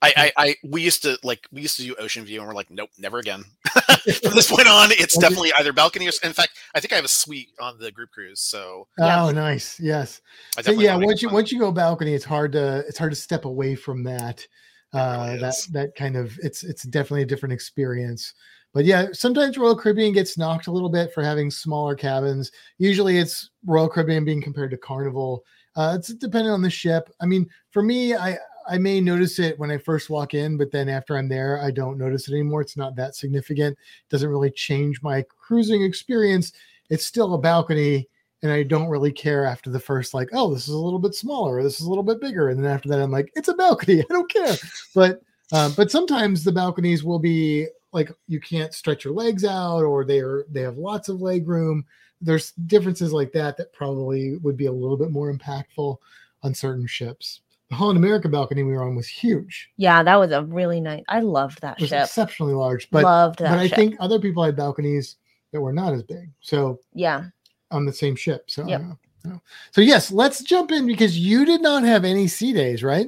[0.03, 2.53] I, I, I we used to like we used to do Ocean View and we're
[2.53, 3.45] like, nope, never again.
[4.21, 7.05] From this point on, it's definitely either balcony or in fact, I think I have
[7.05, 8.41] a suite on the group cruise.
[8.41, 9.23] So Yeah.
[9.23, 10.21] oh, nice, yes.
[10.61, 11.33] So yeah, once you on.
[11.33, 14.45] once you go balcony, it's hard to it's hard to step away from that.
[14.93, 15.67] Uh, really that is.
[15.67, 18.33] that kind of it's it's definitely a different experience.
[18.73, 22.51] But yeah, sometimes Royal Caribbean gets knocked a little bit for having smaller cabins.
[22.79, 25.43] Usually, it's Royal Caribbean being compared to Carnival.
[25.75, 27.09] Uh, it's dependent on the ship.
[27.21, 30.71] I mean, for me, I I may notice it when I first walk in, but
[30.71, 32.61] then after I'm there, I don't notice it anymore.
[32.61, 33.77] It's not that significant.
[33.77, 36.53] It doesn't really change my cruising experience.
[36.89, 38.07] It's still a balcony,
[38.41, 41.15] and I don't really care after the first like, oh, this is a little bit
[41.15, 43.47] smaller, or this is a little bit bigger, and then after that, I'm like, it's
[43.47, 44.01] a balcony.
[44.09, 44.55] I don't care.
[44.93, 45.21] But
[45.51, 50.03] um, but sometimes the balconies will be like you can't stretch your legs out, or
[50.03, 51.85] they are they have lots of leg room.
[52.21, 55.97] There's differences like that that probably would be a little bit more impactful
[56.41, 57.41] on certain ships.
[57.69, 59.69] The Holland America balcony we were on was huge.
[59.77, 61.03] Yeah, that was a really nice.
[61.09, 62.03] I loved that It was ship.
[62.05, 63.75] exceptionally large, but loved that but I ship.
[63.77, 65.15] think other people had balconies
[65.51, 66.29] that were not as big.
[66.41, 67.25] So yeah.
[67.71, 68.43] on the same ship.
[68.49, 68.79] So I Yep.
[68.81, 68.97] don't know.
[69.25, 69.41] No.
[69.71, 73.07] So yes, let's jump in because you did not have any sea days, right?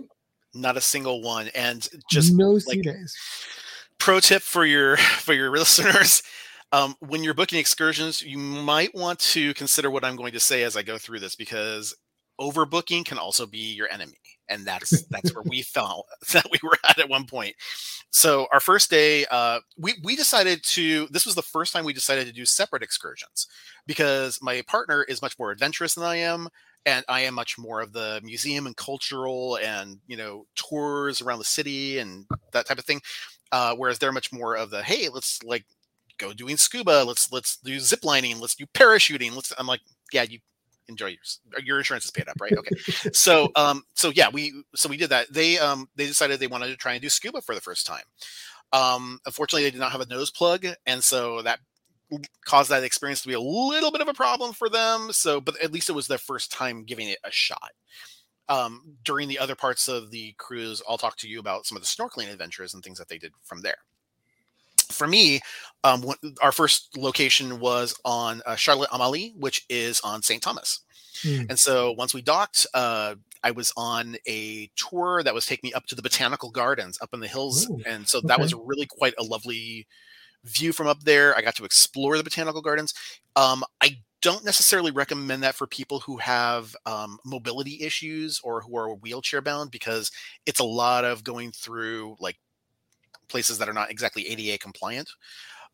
[0.57, 1.49] not a single one.
[1.49, 3.13] And just no sea like, days.
[3.99, 6.23] pro tip for your for your listeners
[6.71, 10.63] um, when you're booking excursions you might want to consider what i'm going to say
[10.63, 11.93] as i go through this because
[12.39, 14.17] overbooking can also be your enemy
[14.49, 17.55] and that's that's where we felt that we were at at one point
[18.09, 21.93] so our first day uh, we we decided to this was the first time we
[21.93, 23.47] decided to do separate excursions
[23.87, 26.49] because my partner is much more adventurous than i am
[26.85, 31.39] and I am much more of the museum and cultural and you know tours around
[31.39, 33.01] the city and that type of thing.
[33.51, 35.65] Uh, whereas they're much more of the hey, let's like
[36.17, 39.33] go doing scuba, let's let's do zip lining, let's do parachuting.
[39.33, 39.81] Let's I'm like,
[40.13, 40.39] yeah, you
[40.87, 42.53] enjoy your Your insurance is paid up, right?
[42.53, 42.75] Okay.
[43.13, 45.31] so um so yeah, we so we did that.
[45.33, 48.03] They um they decided they wanted to try and do scuba for the first time.
[48.73, 51.59] Um unfortunately they did not have a nose plug, and so that
[52.45, 55.09] caused that experience to be a little bit of a problem for them.
[55.11, 57.71] So, but at least it was their first time giving it a shot.
[58.47, 61.81] Um, during the other parts of the cruise, I'll talk to you about some of
[61.81, 63.77] the snorkeling adventures and things that they did from there.
[64.91, 65.41] For me,
[65.83, 66.03] um,
[66.41, 70.41] our first location was on uh, Charlotte Amalie, which is on St.
[70.41, 70.81] Thomas.
[71.21, 71.43] Hmm.
[71.49, 75.73] And so once we docked, uh, I was on a tour that was taking me
[75.73, 77.69] up to the botanical gardens up in the hills.
[77.69, 79.87] Ooh, and so that was really quite a lovely
[80.43, 81.35] view from up there.
[81.37, 82.93] I got to explore the botanical gardens.
[83.35, 88.75] Um, I don't necessarily recommend that for people who have um, mobility issues or who
[88.75, 90.11] are wheelchair bound because
[90.47, 92.37] it's a lot of going through like
[93.27, 95.09] places that are not exactly ADA compliant.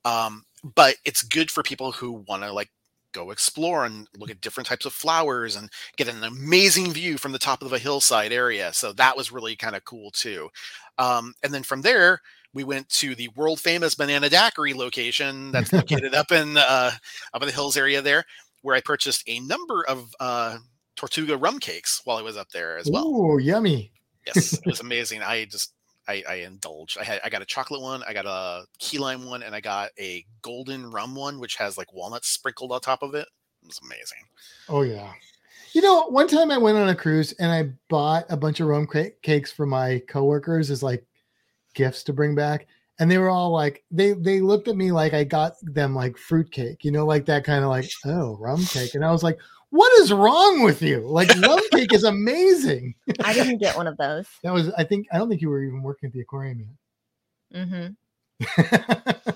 [0.06, 0.44] Um,
[0.76, 2.70] but it's good for people who want to like
[3.14, 7.32] go explore and look at different types of flowers and get an amazing view from
[7.32, 8.72] the top of a hillside area.
[8.74, 10.50] So that was really kind of cool too.
[10.98, 12.22] Um, and then from there,
[12.54, 16.92] we went to the world famous Banana Daiquiri location that's located up in uh,
[17.34, 18.26] up in the hills area there,
[18.62, 20.58] where I purchased a number of uh,
[20.96, 23.08] Tortuga rum cakes while I was up there as well.
[23.08, 23.92] Ooh, yummy.
[24.26, 25.22] Yes, it was amazing.
[25.22, 25.74] I just
[26.08, 26.98] I, I indulged.
[26.98, 29.62] I had I got a chocolate one, I got a key lime one, and I
[29.62, 33.28] got a golden rum one, which has like walnuts sprinkled on top of it.
[33.64, 34.26] It was amazing.
[34.68, 35.12] Oh yeah.
[35.74, 38.68] You know, one time I went on a cruise and I bought a bunch of
[38.68, 41.06] rum ca- cakes for my coworkers as like
[41.74, 42.68] gifts to bring back,
[43.00, 46.18] and they were all like, they they looked at me like I got them like
[46.18, 49.24] fruit cake, you know, like that kind of like oh rum cake, and I was
[49.24, 49.38] like,
[49.72, 51.00] what is wrong with you?
[51.00, 52.94] Like rum cake is amazing.
[53.24, 54.28] I didn't get one of those.
[54.44, 56.68] That was I think I don't think you were even working at the aquarium
[57.52, 57.92] yet.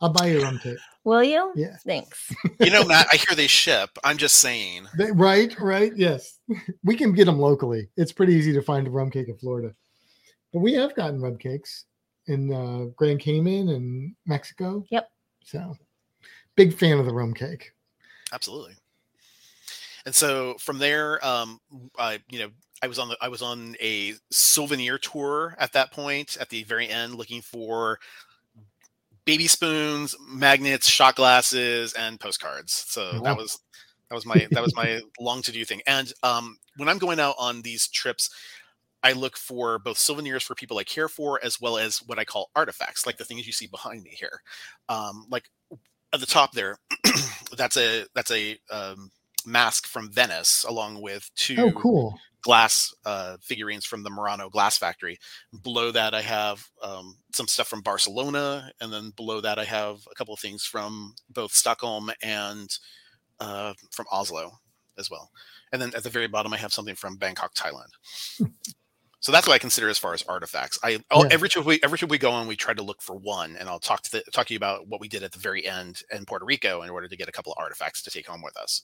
[0.00, 0.78] I'll buy you a rum cake.
[1.04, 1.52] Will you?
[1.54, 1.76] Yeah.
[1.86, 2.32] Thanks.
[2.60, 3.90] You know, Matt, I hear they ship.
[4.02, 4.86] I'm just saying.
[4.96, 6.38] They- right, right, yes.
[6.82, 7.88] We can get them locally.
[7.96, 9.74] It's pretty easy to find a rum cake in Florida.
[10.52, 11.84] But we have gotten rum cakes
[12.26, 14.84] in uh, Grand Cayman and Mexico.
[14.90, 15.10] Yep.
[15.44, 15.76] So,
[16.56, 17.72] big fan of the rum cake.
[18.32, 18.74] Absolutely.
[20.06, 21.60] And so from there, um,
[21.98, 22.50] I you know
[22.82, 26.36] I was on the I was on a souvenir tour at that point.
[26.40, 27.98] At the very end, looking for
[29.24, 32.84] baby spoons, magnets, shot glasses, and postcards.
[32.88, 33.20] So Wow.
[33.22, 33.58] that was
[34.08, 35.80] that was my that was my long to do thing.
[35.86, 38.28] And um, when I'm going out on these trips,
[39.02, 42.24] I look for both souvenirs for people I care for, as well as what I
[42.24, 44.42] call artifacts, like the things you see behind me here.
[44.88, 45.50] Um, like
[46.12, 46.78] at the top there,
[47.56, 49.10] that's a that's a um,
[49.46, 52.18] mask from Venice, along with two Oh, cool.
[52.42, 55.18] glass uh, figurines from the Murano Glass Factory.
[55.62, 59.98] Below that, I have um, some stuff from Barcelona, and then below that, I have
[60.10, 62.68] a couple of things from both Stockholm and
[63.40, 64.52] uh, from Oslo
[64.98, 65.30] as well.
[65.72, 67.88] And then at the very bottom, I have something from Bangkok, Thailand.
[69.20, 70.78] So that's what I consider as far as artifacts.
[70.84, 71.30] I oh, Yeah.
[71.32, 73.70] every trip we every trip we go on, we try to look for one, and
[73.70, 76.02] I'll talk to the, talk to you about what we did at the very end
[76.12, 78.54] in Puerto Rico in order to get a couple of artifacts to take home with
[78.58, 78.82] us.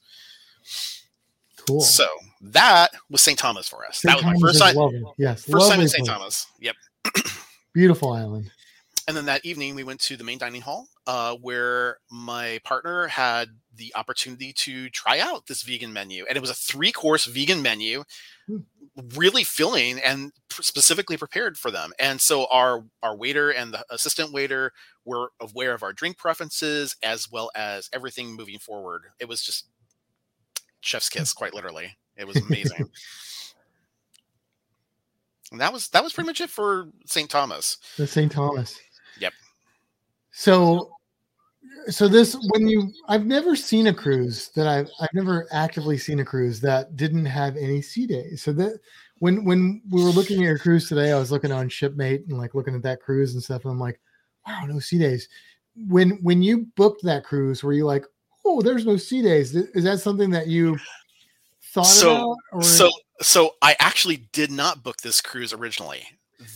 [1.66, 1.80] Cool.
[1.80, 2.06] So
[2.40, 3.38] that was St.
[3.38, 3.98] Thomas for us.
[3.98, 4.10] St.
[4.10, 4.74] that was my first time.
[4.74, 5.02] lovely.
[5.18, 5.44] Yes.
[5.44, 6.06] First time in St.
[6.06, 6.46] Thomas.
[6.60, 6.74] Yep.
[7.74, 8.50] Beautiful island.
[9.06, 13.08] And then that evening, we went to the main dining hall, uh, where my partner
[13.08, 17.60] had the opportunity to try out this vegan menu, and it was a three-course vegan
[17.62, 18.04] menu,
[18.46, 18.58] Hmm.
[19.16, 21.92] really filling and specifically prepared for them.
[21.98, 24.72] And so our our waiter and the assistant waiter
[25.04, 29.04] were aware of our drink preferences as well as everything moving forward.
[29.18, 29.66] It was just
[30.80, 31.96] chef's kiss, quite literally.
[32.16, 32.90] It was amazing.
[35.52, 37.30] and that was that was pretty much it for St.
[37.30, 37.78] Thomas.
[37.96, 38.30] The St.
[38.30, 38.78] Thomas.
[39.18, 39.32] Yep.
[40.32, 40.90] So,
[41.88, 46.20] so this when you I've never seen a cruise that I've I've never actively seen
[46.20, 48.42] a cruise that didn't have any sea days.
[48.42, 48.78] So that
[49.18, 52.38] when when we were looking at your cruise today, I was looking on Shipmate and
[52.38, 54.00] like looking at that cruise and stuff, and I'm like,
[54.46, 55.28] wow, no sea days.
[55.88, 58.04] When when you booked that cruise, were you like,
[58.44, 59.54] oh, there's no sea days?
[59.54, 60.78] Is that something that you
[61.72, 62.36] thought So- about?
[62.52, 62.90] Or So
[63.22, 66.04] so I actually did not book this cruise originally.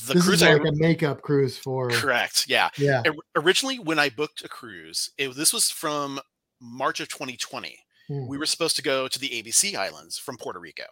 [0.06, 2.70] The this cruise is I like a makeup cruise for correct, yeah.
[2.78, 3.02] yeah.
[3.36, 6.20] Originally, when I booked a cruise, it, this was from
[6.58, 7.78] March of 2020.
[8.08, 8.26] Hmm.
[8.26, 10.84] We were supposed to go to the ABC Islands from Puerto Rico,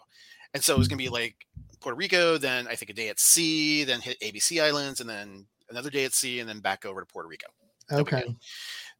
[0.52, 1.36] and so it was going to be like
[1.80, 5.46] Puerto Rico, then I think a day at sea, then hit ABC Islands, and then
[5.70, 7.46] another day at sea, and then back over to Puerto Rico.
[7.90, 8.24] Okay.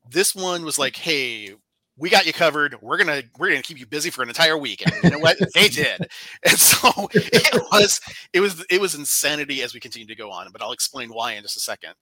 [0.09, 1.55] This one was like, hey.
[1.96, 2.76] We got you covered.
[2.81, 4.83] We're gonna we're gonna keep you busy for an entire week.
[4.85, 5.37] And you know what?
[5.55, 6.09] they did.
[6.44, 8.00] And so it was
[8.33, 11.33] it was it was insanity as we continue to go on but i'll explain why
[11.33, 11.92] in just a second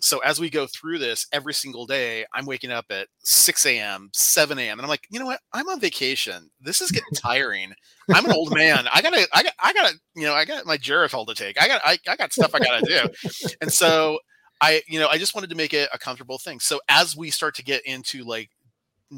[0.00, 4.10] so as we go through this every single day i'm waking up at 6 a.m
[4.12, 7.72] 7 a.m and i'm like you know what i'm on vacation this is getting tiring
[8.12, 10.76] i'm an old man i gotta i got i gotta you know i got my
[10.76, 13.30] geritol to take i got I, I got stuff i gotta do
[13.60, 14.18] and so
[14.60, 17.30] i you know i just wanted to make it a comfortable thing so as we
[17.30, 18.50] start to get into like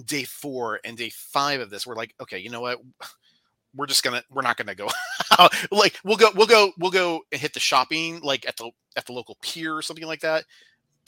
[0.05, 2.81] day four and day five of this we're like okay you know what?
[3.77, 4.89] We're just gonna we're not gonna go.
[5.71, 9.05] Like we'll go we'll go we'll go and hit the shopping like at the at
[9.07, 10.45] the local pier or something like that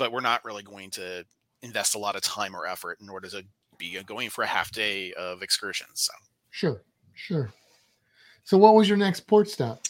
[0.00, 1.24] but we're not really going to
[1.62, 3.44] invest a lot of time or effort in order to
[3.76, 6.12] be going for a half day of excursions so.
[6.50, 6.82] Sure,
[7.14, 7.52] sure.
[8.42, 9.82] So, what was your next port stop?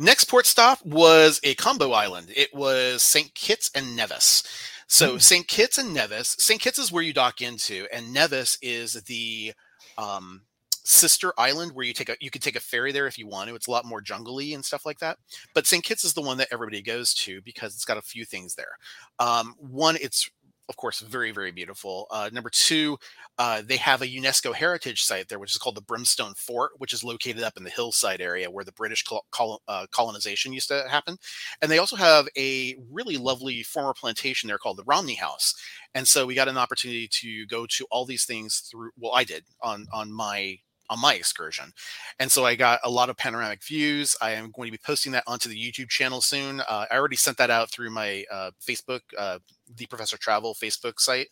[0.00, 2.32] next port stop was a combo island.
[2.34, 4.42] It was st kitts and nevis
[4.88, 5.18] so Hmm.
[5.18, 9.52] st kitts and nevis st kitts is where you dock into and nevis is the
[9.98, 10.42] um
[10.84, 13.48] sister island where you take a you can take a ferry there if you want
[13.48, 15.18] to it's a lot more jungly and stuff like that.
[15.54, 18.24] But st kitts is the one that everybody goes to because it's got a few
[18.24, 18.78] things there.
[19.18, 20.30] Um one it's
[20.68, 22.98] of course very very beautiful uh number two
[23.38, 26.92] uh, they have a UNESCO heritage site there, which is called the Brimstone Fort, which
[26.92, 30.68] is located up in the hillside area where the British col- col- uh, colonization used
[30.68, 31.16] to happen.
[31.62, 35.54] And they also have a really lovely former plantation there called the Romney House.
[35.94, 38.90] And so we got an opportunity to go to all these things through.
[38.98, 40.58] Well, I did on on my
[40.90, 41.70] on my excursion.
[42.18, 44.16] And so I got a lot of panoramic views.
[44.20, 46.60] I am going to be posting that onto the YouTube channel soon.
[46.60, 49.38] Uh, I already sent that out through my uh, Facebook, uh,
[49.76, 51.28] the Professor Travel Facebook site.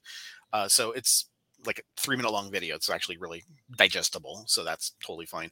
[0.53, 1.29] Uh, so it's
[1.65, 2.77] like a three minute long video.
[2.77, 3.45] It's actually really
[3.77, 5.51] digestible, so that's totally fine.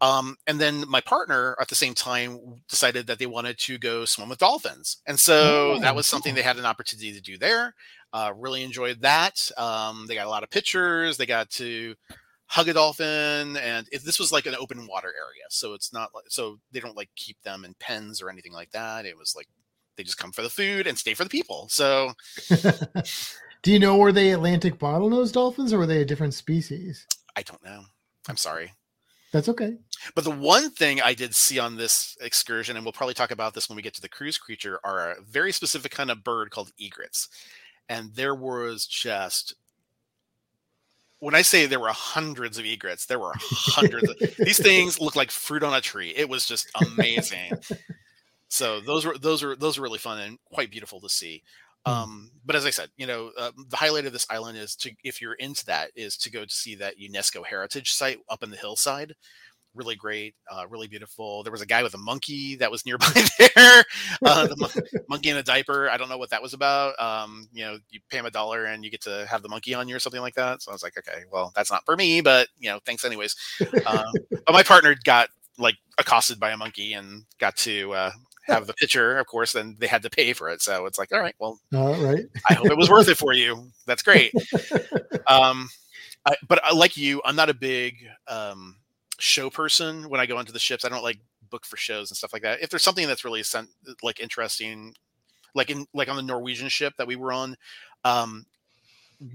[0.00, 4.04] Um, and then my partner at the same time decided that they wanted to go
[4.04, 7.38] swim with dolphins, and so Oh, that was something they had an opportunity to do
[7.38, 7.74] there.
[8.12, 9.50] Uh, really enjoyed that.
[9.56, 11.16] Um, they got a lot of pictures.
[11.16, 11.94] They got to
[12.46, 16.10] hug a dolphin, and it, this was like an open water area, so it's not
[16.14, 19.04] like so they don't like keep them in pens or anything like that.
[19.06, 19.48] It was like
[19.96, 21.68] they just come for the food and stay for the people.
[21.70, 22.12] So
[23.66, 27.04] Do you know were they Atlantic bottlenose dolphins or were they a different species?
[27.34, 27.82] I don't know.
[28.28, 28.72] I'm sorry.
[29.32, 29.74] That's okay.
[30.14, 33.54] But the one thing I did see on this excursion, and we'll probably talk about
[33.54, 36.50] this when we get to the cruise creature, are a very specific kind of bird
[36.50, 37.28] called egrets.
[37.88, 39.54] And there was just
[41.18, 44.08] when I say there were hundreds of egrets, there were hundreds.
[44.08, 46.12] of, these things look like fruit on a tree.
[46.14, 47.50] It was just amazing.
[48.48, 51.42] so those were those were those were really fun and quite beautiful to see.
[51.86, 51.92] Hmm.
[51.92, 54.92] Um, but as I said, you know, uh, the highlight of this island is to,
[55.04, 58.50] if you're into that, is to go to see that UNESCO heritage site up in
[58.50, 59.14] the hillside.
[59.74, 61.42] Really great, uh, really beautiful.
[61.42, 63.84] There was a guy with a monkey that was nearby there.
[64.24, 65.90] Uh, the mon- monkey in a diaper.
[65.90, 66.98] I don't know what that was about.
[66.98, 69.74] Um, you know, you pay him a dollar and you get to have the monkey
[69.74, 70.62] on you or something like that.
[70.62, 73.36] So I was like, okay, well, that's not for me, but you know, thanks anyways.
[73.84, 75.28] Uh, but my partner got
[75.58, 78.10] like accosted by a monkey and got to uh,
[78.46, 80.62] have the picture, of course, then they had to pay for it.
[80.62, 82.24] So it's like, all right, well, All right.
[82.48, 83.70] I hope it was worth it for you.
[83.86, 84.32] That's great.
[85.28, 85.68] Um,
[86.24, 88.76] I, but I, like you, I'm not a big um,
[89.18, 90.08] show person.
[90.08, 91.18] When I go into the ships, I don't like
[91.50, 92.62] book for shows and stuff like that.
[92.62, 93.68] If there's something that's really sent,
[94.04, 94.94] like interesting,
[95.56, 97.56] like in like on the Norwegian ship that we were on,
[98.04, 98.46] um,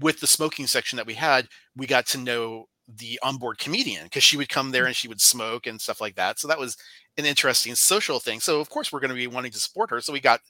[0.00, 4.24] with the smoking section that we had, we got to know the onboard comedian because
[4.24, 6.38] she would come there and she would smoke and stuff like that.
[6.38, 6.76] So that was
[7.16, 8.40] an interesting social thing.
[8.40, 10.00] So of course we're going to be wanting to support her.
[10.00, 10.40] So we got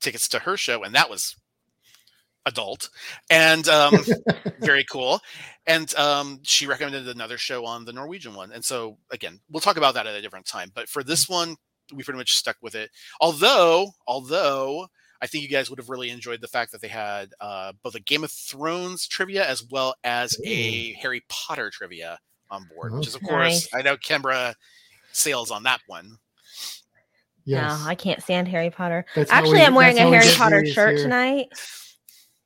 [0.00, 1.36] tickets to her show, and that was
[2.46, 2.90] adult
[3.30, 3.96] and um,
[4.60, 5.20] very cool.
[5.66, 8.52] And um, she recommended another show on the Norwegian one.
[8.52, 10.70] And so again, we'll talk about that at a different time.
[10.74, 11.56] But for this one,
[11.92, 12.90] we pretty much stuck with it.
[13.20, 14.88] Although, although
[15.24, 17.94] I think you guys would have really enjoyed the fact that they had uh, both
[17.94, 22.18] a Game of Thrones trivia as well as a Harry Potter trivia
[22.50, 24.54] on board, which is of course I know Kimber
[25.12, 26.18] sails on that one.
[27.46, 27.80] Yes.
[27.80, 29.06] No, I can't stand Harry Potter.
[29.14, 31.04] That's Actually, we- I'm wearing a Harry Potter shirt here.
[31.04, 31.48] tonight.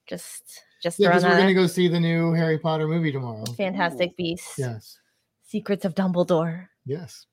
[0.06, 3.44] Just, just Yeah, because we're going to go see the new Harry Potter movie tomorrow.
[3.56, 4.54] Fantastic Beasts.
[4.56, 4.98] Yes.
[5.44, 6.68] Secrets of Dumbledore.
[6.86, 7.26] Yes.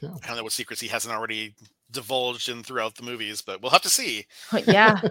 [0.00, 1.54] So I don't know what secrets he hasn't already
[1.92, 4.26] divulged in throughout the movies, but we'll have to see.
[4.66, 5.00] yeah.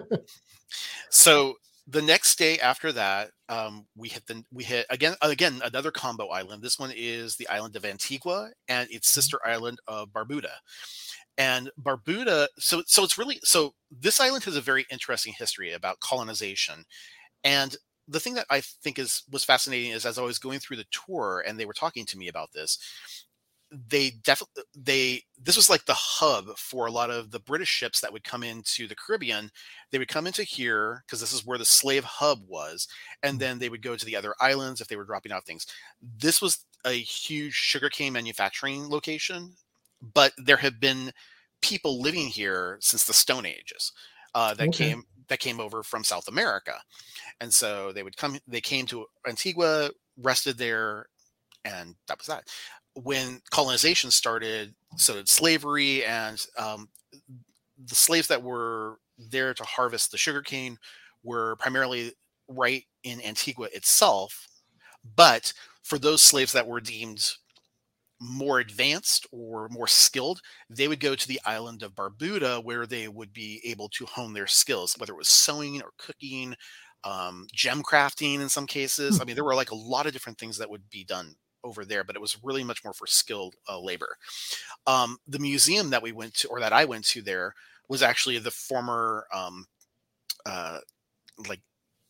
[1.10, 5.90] So the next day after that, um, we hit the we hit again again another
[5.90, 6.62] combo island.
[6.62, 10.52] This one is the island of Antigua and its sister island of Barbuda.
[11.38, 16.00] And Barbuda, so so it's really so this island has a very interesting history about
[16.00, 16.84] colonization.
[17.44, 17.76] And
[18.08, 20.86] the thing that I think is was fascinating is as I was going through the
[20.90, 22.78] tour and they were talking to me about this,
[23.88, 28.00] they definitely they this was like the hub for a lot of the British ships
[28.00, 29.50] that would come into the Caribbean.
[29.90, 32.86] They would come into here because this is where the slave hub was
[33.22, 35.66] and then they would go to the other islands if they were dropping out things.
[36.18, 39.54] This was a huge sugarcane manufacturing location
[40.14, 41.12] but there have been
[41.60, 43.92] people living here since the stone ages
[44.34, 44.72] uh, that Okay.
[44.72, 46.80] came that came over from south america.
[47.40, 51.06] And so they would come they came to antigua rested there
[51.64, 52.44] and that was that
[52.94, 56.88] when colonization started so did slavery and um,
[57.86, 60.78] the slaves that were there to harvest the sugarcane
[61.22, 62.12] were primarily
[62.48, 64.48] right in Antigua itself.
[65.16, 65.52] But
[65.82, 67.32] for those slaves that were deemed
[68.20, 73.08] more advanced or more skilled, they would go to the island of Barbuda where they
[73.08, 76.54] would be able to hone their skills, whether it was sewing or cooking,
[77.04, 79.20] um, gem crafting in some cases.
[79.20, 81.84] I mean, there were like a lot of different things that would be done over
[81.84, 84.16] there, but it was really much more for skilled uh, labor.
[84.86, 87.54] Um, the museum that we went to, or that I went to there,
[87.88, 89.66] was actually the former um,
[90.46, 90.78] uh,
[91.48, 91.60] like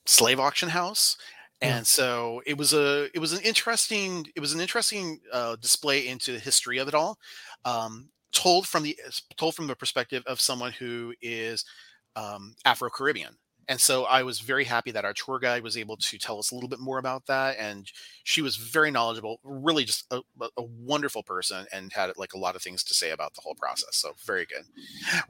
[0.06, 1.16] slave auction house
[1.62, 1.76] Yeah.
[1.78, 6.08] and so it was a it was an interesting it was an interesting uh, display
[6.08, 7.18] into the history of it all
[7.64, 8.98] um, told from the
[9.36, 11.64] told from the perspective of someone who is
[12.16, 13.36] um, afro-caribbean
[13.72, 16.50] and so I was very happy that our tour guide was able to tell us
[16.50, 17.56] a little bit more about that.
[17.58, 17.90] And
[18.22, 20.20] she was very knowledgeable, really just a,
[20.58, 23.54] a wonderful person, and had like a lot of things to say about the whole
[23.54, 23.96] process.
[23.96, 24.64] So very good.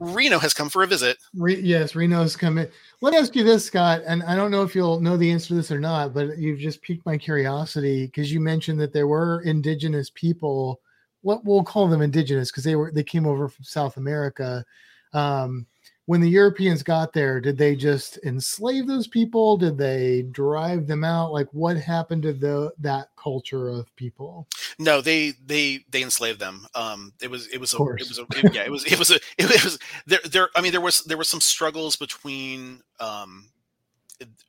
[0.01, 1.19] Reno has come for a visit.
[1.33, 2.67] Re- yes, Reno's coming.
[2.99, 5.47] Let me ask you this, Scott, and I don't know if you'll know the answer
[5.47, 9.07] to this or not, but you've just piqued my curiosity because you mentioned that there
[9.07, 10.81] were indigenous people.
[11.21, 14.65] What we'll call them indigenous because they were they came over from South America.
[15.13, 15.65] Um,
[16.05, 19.55] when the Europeans got there, did they just enslave those people?
[19.55, 21.31] Did they drive them out?
[21.31, 24.47] Like what happened to the that culture of people?
[24.77, 26.67] No, they they they enslaved them.
[26.75, 29.11] Um, it was it was a, it was a, it, yeah it was it was
[29.11, 30.49] a it, it was there there.
[30.55, 33.49] I mean there was there were some struggles between um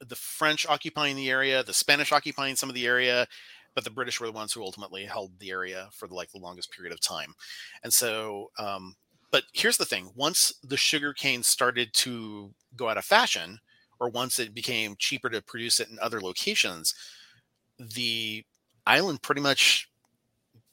[0.06, 3.26] the French occupying the area, the Spanish occupying some of the area,
[3.74, 6.38] but the British were the ones who ultimately held the area for the, like the
[6.38, 7.34] longest period of time.
[7.82, 8.94] And so um,
[9.34, 13.58] but here's the thing once the sugar cane started to go out of fashion,
[13.98, 16.94] or once it became cheaper to produce it in other locations,
[17.80, 18.44] the
[18.86, 19.88] island pretty much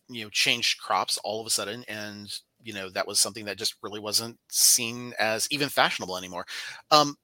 [0.09, 2.31] you know changed crops all of a sudden and
[2.61, 6.45] you know that was something that just really wasn't seen as even fashionable anymore.
[6.91, 7.15] Um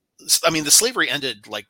[0.44, 1.66] i mean the slavery ended like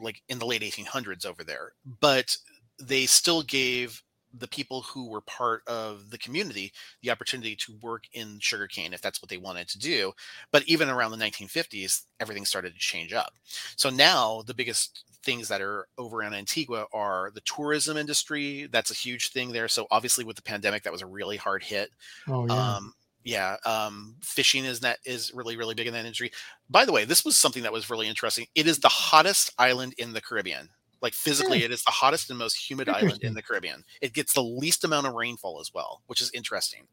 [0.00, 2.34] like in the late 1800s over there but
[2.80, 4.02] they still gave
[4.38, 6.72] the people who were part of the community
[7.02, 10.12] the opportunity to work in sugarcane if that's what they wanted to do.
[10.50, 13.34] But even around the 1950s, everything started to change up.
[13.76, 18.68] So now the biggest things that are over in Antigua are the tourism industry.
[18.72, 19.68] That's a huge thing there.
[19.68, 21.90] So obviously with the pandemic, that was a really hard hit.
[22.28, 22.76] Oh yeah.
[22.76, 26.32] Um, yeah, um, fishing is that is really really big in that industry.
[26.68, 28.46] By the way, this was something that was really interesting.
[28.54, 30.68] It is the hottest island in the Caribbean.
[31.02, 31.66] Like physically, yeah.
[31.66, 33.84] it is the hottest and most humid island in the Caribbean.
[34.00, 36.86] It gets the least amount of rainfall as well, which is interesting.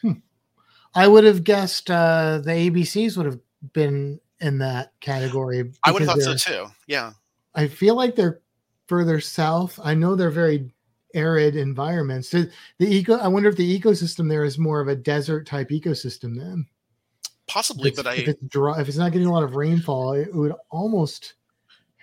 [0.00, 0.12] Hmm.
[0.94, 3.40] I would have guessed uh, the ABCs would have
[3.72, 5.72] been in that category.
[5.82, 6.66] I would have thought so too.
[6.86, 7.12] Yeah.
[7.54, 8.40] I feel like they're
[8.86, 9.80] further south.
[9.82, 10.70] I know they're very
[11.14, 12.28] arid environments.
[12.28, 12.44] So
[12.78, 13.14] the eco.
[13.14, 16.66] I wonder if the ecosystem there is more of a desert type ecosystem then.
[17.48, 20.34] Possibly, but I if it's dry, if it's not getting a lot of rainfall, it
[20.34, 21.34] would almost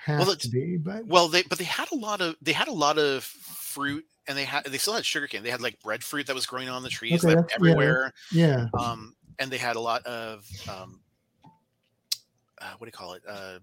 [0.06, 0.78] have well, to be.
[0.78, 4.06] But well, they but they had a lot of they had a lot of fruit
[4.28, 5.44] and they had they still had sugarcane.
[5.44, 8.14] They had like breadfruit that was growing on the trees okay, everywhere.
[8.32, 8.80] Yeah, yeah.
[8.80, 11.00] Um, and they had a lot of um,
[12.62, 13.24] uh, what do you call it?
[13.28, 13.60] Uh,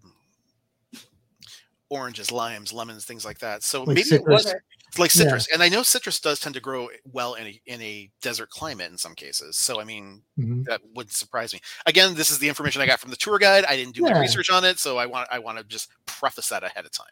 [1.88, 3.62] oranges, limes, lemons, things like that.
[3.62, 4.44] So like maybe citrus.
[4.44, 4.54] it was
[4.98, 5.54] like citrus, yeah.
[5.54, 8.90] and I know citrus does tend to grow well in a in a desert climate
[8.90, 9.56] in some cases.
[9.56, 10.62] So I mean, mm-hmm.
[10.64, 11.60] that wouldn't surprise me.
[11.86, 13.64] Again, this is the information I got from the tour guide.
[13.66, 14.18] I didn't do yeah.
[14.18, 17.06] research on it, so I want I want to just preface that ahead of time.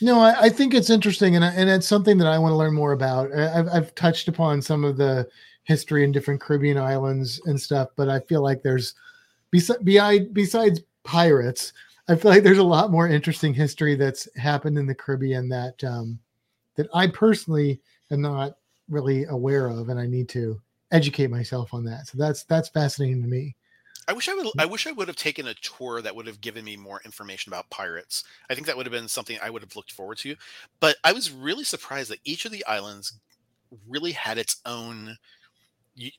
[0.00, 2.74] No, I, I think it's interesting, and and it's something that I want to learn
[2.74, 3.32] more about.
[3.32, 5.28] I've I've touched upon some of the
[5.64, 8.94] history in different Caribbean islands and stuff, but I feel like there's
[9.50, 11.72] besides besides pirates,
[12.08, 15.82] I feel like there's a lot more interesting history that's happened in the Caribbean that
[15.84, 16.18] um,
[16.76, 18.56] that I personally am not
[18.88, 20.60] really aware of, and I need to
[20.90, 22.06] educate myself on that.
[22.06, 23.56] So that's that's fascinating to me.
[24.08, 24.48] I wish I would.
[24.58, 27.52] I wish I would have taken a tour that would have given me more information
[27.52, 28.24] about pirates.
[28.50, 30.34] I think that would have been something I would have looked forward to.
[30.80, 33.14] But I was really surprised that each of the islands
[33.88, 35.16] really had its own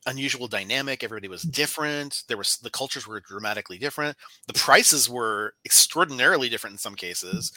[0.06, 1.04] unusual dynamic.
[1.04, 1.52] Everybody was mm.
[1.52, 2.24] different.
[2.28, 4.18] There was the cultures were dramatically different.
[4.48, 7.52] The prices were extraordinarily different in some cases.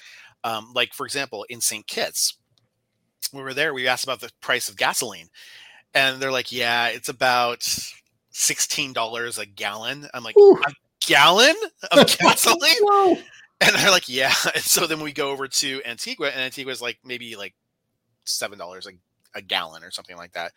[0.44, 1.86] Um, like for example, in St.
[1.86, 2.36] Kitts,
[3.32, 5.28] we were there, we asked about the price of gasoline,
[5.94, 7.62] and they're like, "Yeah, it's about
[8.30, 11.54] sixteen dollars a gallon." I'm like, "A gallon
[11.90, 13.22] of gasoline?"
[13.60, 16.82] And they're like, "Yeah." And so then we go over to Antigua, and Antigua is
[16.82, 17.54] like maybe like
[18.24, 18.92] seven dollars a,
[19.38, 20.52] a gallon or something like that.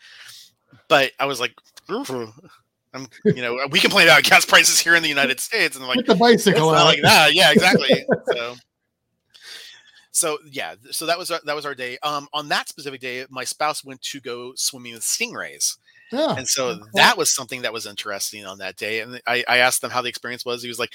[0.88, 1.54] But I was like,
[2.94, 5.90] I'm, you know, we complain about gas prices here in the United States, and I'm
[5.96, 7.34] like, the bicycle like that.
[7.34, 8.06] Yeah, exactly.
[8.34, 8.56] so
[10.12, 11.98] so yeah, so that was our, that was our day.
[12.04, 15.78] Um, on that specific day, my spouse went to go swimming with stingrays.
[16.12, 16.36] Yeah.
[16.36, 16.84] And so okay.
[16.96, 19.02] that was something that was interesting on that day.
[19.02, 20.64] And I, I asked them how the experience was.
[20.64, 20.94] He was like,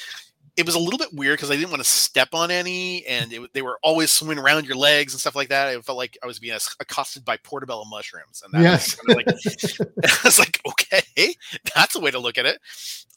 [0.56, 3.32] it was a little bit weird because I didn't want to step on any, and
[3.32, 5.68] it, they were always swimming around your legs and stuff like that.
[5.68, 8.86] I felt like I was being accosted by portobello mushrooms, and that yes.
[8.86, 11.34] was kind of like I was like, okay,
[11.74, 12.60] that's a way to look at it.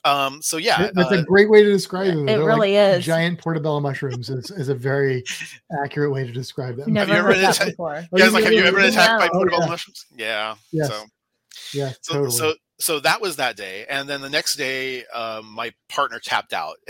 [0.04, 2.30] Um, so yeah, that's uh, a great way to describe them.
[2.30, 3.06] It They're really like is.
[3.06, 5.24] Giant portobello mushrooms is, is a very
[5.84, 6.94] accurate way to describe them.
[6.94, 7.72] Never have you ever been attacked?
[7.72, 8.04] Before.
[8.14, 9.70] Yeah, like, have you ever been attacked by portobello oh, yeah.
[9.70, 10.06] mushrooms?
[10.16, 10.56] Yeah.
[10.72, 10.88] Yes.
[10.88, 11.04] So,
[11.74, 11.94] yeah.
[12.02, 12.32] So, totally.
[12.32, 16.54] so so that was that day and then the next day um, my partner tapped
[16.54, 16.76] out.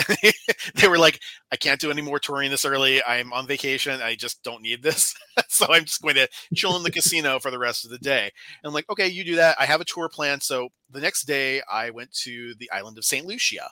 [0.75, 1.19] They were like
[1.51, 3.01] i can't do any more touring this early.
[3.03, 4.01] I'm on vacation.
[4.01, 5.13] I just don't need this.
[5.49, 8.23] So i'm just going to chill in the casino for the rest of the day.
[8.23, 9.55] And i'm like okay you do that.
[9.59, 10.41] I have a tour plan.
[10.41, 13.69] So the next day i went to the island of st lucia.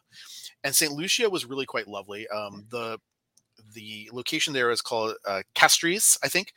[0.63, 2.27] And st lucia was really quite lovely.
[2.27, 2.99] Um, the
[3.73, 6.53] the location there is called uh, Castries, I think.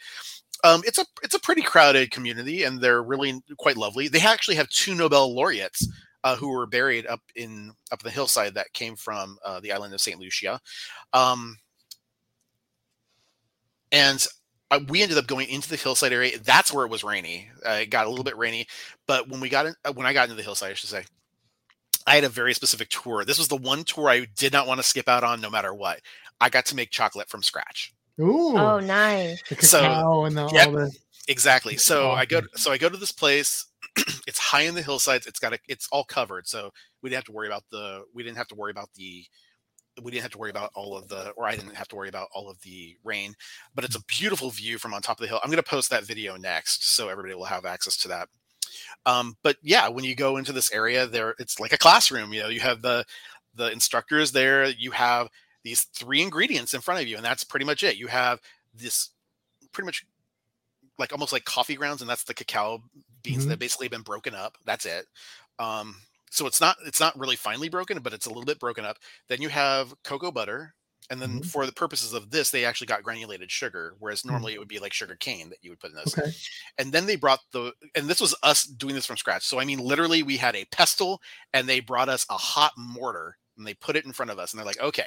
[0.65, 4.09] Um, it's a it's a pretty crowded community, and they're really quite lovely.
[4.09, 5.87] They actually have two Nobel laureates
[6.25, 9.95] uh, who were buried up in up the hillside that came from uh, the island
[9.95, 10.61] of Saint Lucia,
[11.13, 11.57] um,
[13.93, 14.27] and
[14.71, 16.39] uh, we ended up going into the hillside area.
[16.39, 17.49] That's where it was rainy.
[17.65, 18.67] Uh, it got a little bit rainy,
[19.07, 21.05] but when we got in, uh, when I got into the hillside, I should say,
[22.07, 23.25] I had a very specific tour.
[23.25, 25.73] This was the one tour I did not want to skip out on, no matter
[25.73, 26.01] what.
[26.41, 27.93] I got to make chocolate from scratch.
[28.21, 28.57] Ooh.
[28.57, 29.43] Oh, nice.
[29.49, 30.66] the so- and the, Yep.
[30.66, 30.93] all the
[31.29, 31.77] Exactly.
[31.77, 32.49] So I go awesome.
[32.57, 33.66] so I go to this place.
[34.27, 35.27] it's high in the hillsides.
[35.27, 36.47] It's got a it's all covered.
[36.49, 39.25] So we didn't have to worry about the we didn't have to worry about the
[40.03, 42.09] we didn't have to worry about all of the or I didn't have to worry
[42.09, 43.35] about all of the rain.
[43.75, 45.41] But it's a beautiful view from on top of the hill.
[45.45, 48.29] I'm gonna post that video next so everybody will have access to that.
[49.05, 52.33] Um, but yeah, when you go into this area, there it's like a classroom.
[52.33, 53.05] You know, you have the
[53.55, 54.66] the instructors there.
[54.66, 55.29] You have
[55.65, 57.97] these three ingredients in front of you, and that's pretty much it.
[57.97, 58.41] You have
[58.75, 59.11] this
[59.73, 60.05] pretty much
[60.99, 62.83] like almost like coffee grounds, and that's the cacao
[63.23, 63.49] beans Mhm.
[63.49, 64.59] that basically have been broken up.
[64.65, 65.07] That's it.
[65.59, 68.85] Um, so it's not it's not really finely broken, but it's a little bit broken
[68.85, 68.99] up.
[69.29, 70.75] Then you have cocoa butter,
[71.11, 71.45] and then Mhm.
[71.45, 74.31] for the purposes of this, they actually got granulated sugar, whereas Mm.
[74.31, 76.33] normally it would be like sugar cane that you would put in this okay.
[76.79, 79.65] and then they brought the and this was us doing this from scratch so i
[79.65, 81.21] mean literally we had a pestle
[81.53, 84.53] and they brought us a hot mortar and they put it in front of us
[84.53, 85.07] and they're like okay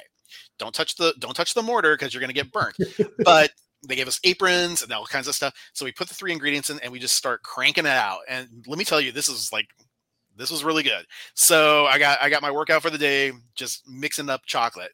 [0.58, 2.76] don't touch the don't touch the mortar because you're going to get burnt.
[3.24, 3.50] But
[3.86, 6.70] they gave us aprons and all kinds of stuff so we put the three ingredients
[6.70, 9.50] in and we just start cranking it out and let me tell you this is
[9.52, 9.66] like
[10.34, 11.04] this was really good.
[11.34, 14.90] So i got i got my workout for the day just mixing up chocolate.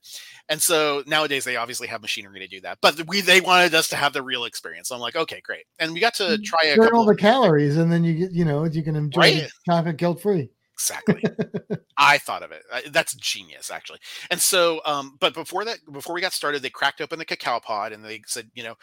[0.49, 3.89] And so nowadays they obviously have machinery to do that but we they wanted us
[3.91, 4.89] to have the real experience.
[4.89, 5.67] So i'm like okay great.
[5.79, 8.33] And we got to Mm, try a Burn all the calories, and then you get
[8.33, 9.51] you know you can enjoy Right.
[9.67, 10.51] chocolate guilt free.
[10.79, 11.23] Exactly.
[11.99, 12.63] I thought of it.
[12.93, 13.99] That's genius, actually.
[14.31, 17.59] And so, um, but before that, before we got started, they cracked open the cacao
[17.59, 18.75] pod and they said, you know,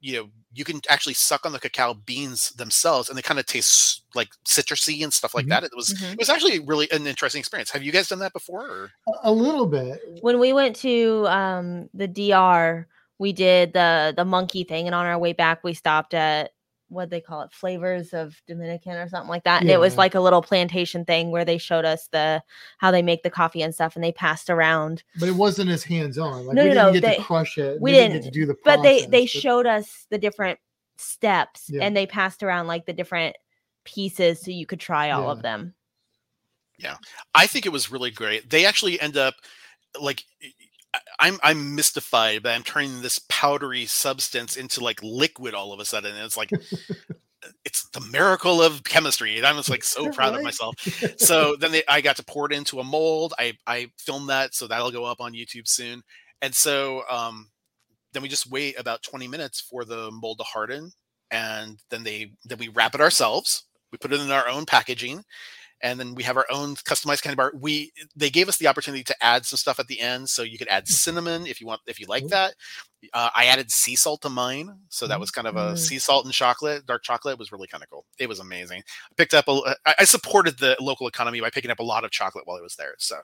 [0.00, 3.46] you know, you can actually suck on the cacao beans themselves, and they kind of
[3.46, 5.50] taste like citrusy and stuff like Mhm.
[5.50, 5.64] that.
[5.64, 6.12] It was, Mhm.
[6.12, 7.70] it was actually really an interesting experience.
[7.70, 8.66] Have you guys done that before?
[8.66, 8.90] Or?
[9.08, 9.98] A- A little bit.
[10.20, 12.86] When we went to um, the DR,
[13.18, 16.52] we did the the monkey thing, and on our way back, we stopped at
[16.90, 19.62] what they call it, flavors of Dominican or something like that.
[19.62, 22.42] And it was like a little plantation thing where they showed us the
[22.78, 25.02] how they make the coffee and stuff, and they passed around.
[25.18, 26.46] But it wasn't as hands on.
[26.46, 27.80] Like No, we no, didn't no, get they- to crush it.
[27.80, 30.58] we didn't, get didn't, to do the But they they process, showed us the different
[30.98, 31.84] steps, Yeah.
[31.84, 33.36] and they passed around like the different
[33.84, 35.30] pieces so you could try all Yeah.
[35.32, 35.74] of them.
[36.78, 36.96] Yeah.
[37.34, 38.50] I think it was really great.
[38.50, 39.34] They actually end up
[40.00, 40.52] like I-
[41.18, 45.84] I'm I'm mystified, but I'm turning this powdery substance into like liquid all of a
[45.84, 46.14] sudden.
[46.14, 46.50] And it's like
[47.64, 49.36] it's the miracle of chemistry.
[49.36, 50.74] And I'm just like so proud of myself.
[51.18, 53.34] So then they, I got to pour it into a mold.
[53.38, 56.02] I I filmed that, so that'll go up on YouTube soon.
[56.42, 57.50] And so um,
[58.12, 60.92] then we just wait about 20 minutes for the mold to harden,
[61.30, 63.64] and then they then we wrap it ourselves.
[63.92, 65.24] We put it in our own packaging,
[65.82, 67.52] and then we have our own customized candy bar.
[67.54, 70.58] We they gave us the opportunity to add some stuff at the end, so you
[70.58, 72.54] could add cinnamon if you want if you like that.
[73.14, 75.78] Uh, I added sea salt to mine, so that was kind of a Mm.
[75.78, 77.32] sea salt and chocolate, dark chocolate.
[77.32, 78.04] It was really kind of cool.
[78.18, 78.82] It was amazing.
[79.10, 79.74] I picked up a.
[79.98, 82.76] I supported the local economy by picking up a lot of chocolate while I was
[82.76, 82.94] there.
[82.98, 83.16] So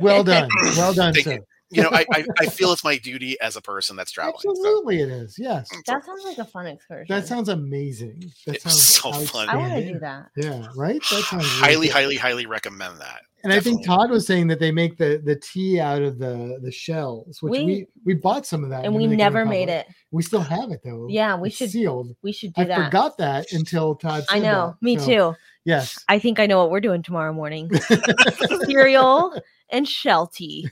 [0.00, 0.48] well done.
[0.76, 1.32] Well done, sir.
[1.32, 4.36] you know, I, I I feel it's my duty as a person that's traveling.
[4.40, 5.36] So Absolutely, it is.
[5.38, 5.68] Yes.
[5.72, 7.06] Mm, that sounds like a fun excursion.
[7.08, 8.32] That sounds amazing.
[8.46, 8.82] That It was sounds
[9.26, 9.48] so fun.
[9.48, 10.26] I want to do that.
[10.36, 11.00] Yeah, right.
[11.10, 11.92] That sounds really highly, good.
[11.92, 13.22] highly, highly recommend that.
[13.42, 13.84] And I think.
[13.84, 17.50] Todd was saying that they make the the tea out of the the shells, which
[17.50, 19.86] we We- we, bought some of that, And we Dominican never made it.
[20.10, 21.06] We still have it though.
[21.10, 22.14] Yeah, we It's should sealed.
[22.22, 22.84] we should do I that.
[22.86, 24.24] forgot that until Todd.
[24.30, 24.76] I know.
[24.80, 24.82] that.
[24.82, 25.34] Me So, too.
[25.64, 26.02] Yes.
[26.08, 27.70] I think I know what we're doing tomorrow morning.
[28.66, 29.34] Cereal
[29.70, 30.68] and shell tea.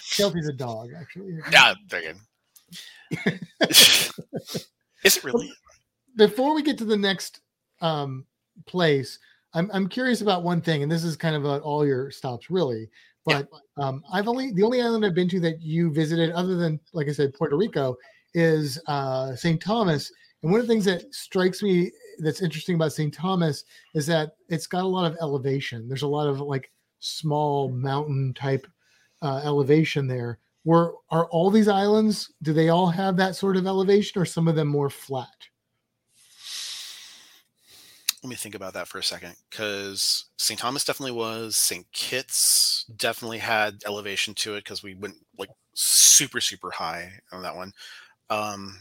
[0.00, 1.38] Shelby's a dog, actually.
[1.50, 2.14] Yeah, very
[3.18, 3.40] good.
[5.04, 5.52] Is it really?
[6.16, 7.40] before we get to the next
[7.80, 8.24] um,
[8.66, 9.18] place,
[9.54, 12.50] I'm I'm curious about one thing, and this is kind of about all your stops,
[12.50, 12.88] really.
[13.26, 13.42] Yeah.
[13.42, 16.80] But um, I've only the only island I've been to that you visited, other than
[16.92, 17.96] like I said, Puerto Rico,
[18.34, 19.60] is uh, St.
[19.60, 20.10] Thomas.
[20.42, 23.12] And one of the things that strikes me that's interesting about St.
[23.12, 25.88] Thomas is that it's got a lot of elevation.
[25.88, 28.66] There's a lot of like small mountain type
[29.22, 30.38] uh, elevation there.
[30.64, 32.32] Were are all these islands?
[32.42, 35.28] Do they all have that sort of elevation, or some of them more flat?
[38.22, 40.58] Let me think about that for a second, because St.
[40.60, 41.56] Thomas definitely was.
[41.56, 41.84] St.
[41.92, 47.56] Kitts definitely had elevation to it because we went like super, super high on that
[47.56, 47.72] one.
[48.30, 48.78] Um,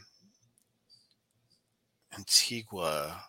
[2.18, 3.24] Antigua,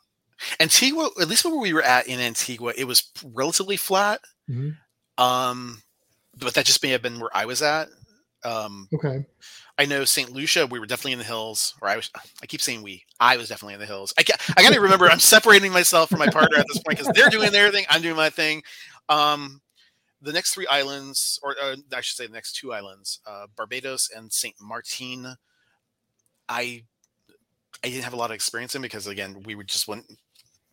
[0.60, 4.20] Antigua, at least where we were at in Antigua, it was relatively flat.
[4.50, 4.76] Mhm.
[5.18, 5.82] Um,
[6.36, 7.88] but that just may have been where I was at.
[8.44, 9.24] Um, Okay.
[9.78, 10.30] I know St.
[10.30, 12.10] Lucia, we were definitely in the hills, or I was,
[12.42, 14.12] I keep saying we, I was definitely in the hills.
[14.18, 14.24] I,
[14.56, 17.52] I gotta remember I'm separating myself from my partner at this point because they're doing
[17.52, 18.62] their thing, I'm doing my thing.
[19.08, 19.62] Um,
[20.20, 24.10] the next three islands, or uh, I should say the next two islands, uh, Barbados
[24.14, 24.54] and St.
[24.60, 25.36] Martin,
[26.48, 26.84] I,
[27.84, 30.04] I didn't have a lot of experience in because again, we would just went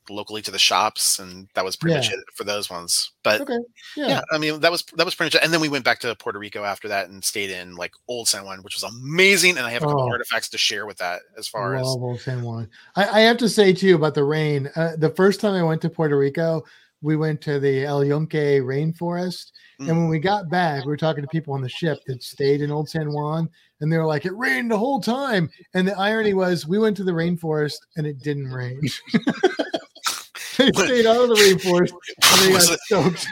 [0.10, 3.12] locally to the shops and that was pretty much it for those ones.
[3.24, 3.60] But Okay.
[3.96, 4.08] Yeah.
[4.08, 5.44] yeah, I mean that was that was pretty much it.
[5.44, 8.28] And then we went back to Puerto Rico after that and stayed in like Old
[8.28, 9.58] San Juan, which was amazing.
[9.58, 10.10] And I have a couple Oh.
[10.12, 12.70] artifacts to share with that as far as Old San Juan.
[12.96, 14.70] I, I have to say too about the rain.
[14.76, 16.64] Uh, the first time I went to Puerto Rico,
[17.02, 18.32] we went to the El Yunque
[18.62, 19.96] rainforest, and Mm.
[19.98, 22.72] when we got back, we were talking to people on the ship that stayed in
[22.72, 26.34] Old San Juan, and they were like, "It rained the whole time." And the irony
[26.34, 28.82] was, we went to the rainforest and it didn't rain.
[30.58, 33.28] they stayed out of the rainforest and they got it- soaked.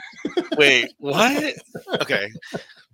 [0.58, 1.54] wait, what?
[2.02, 2.30] Okay.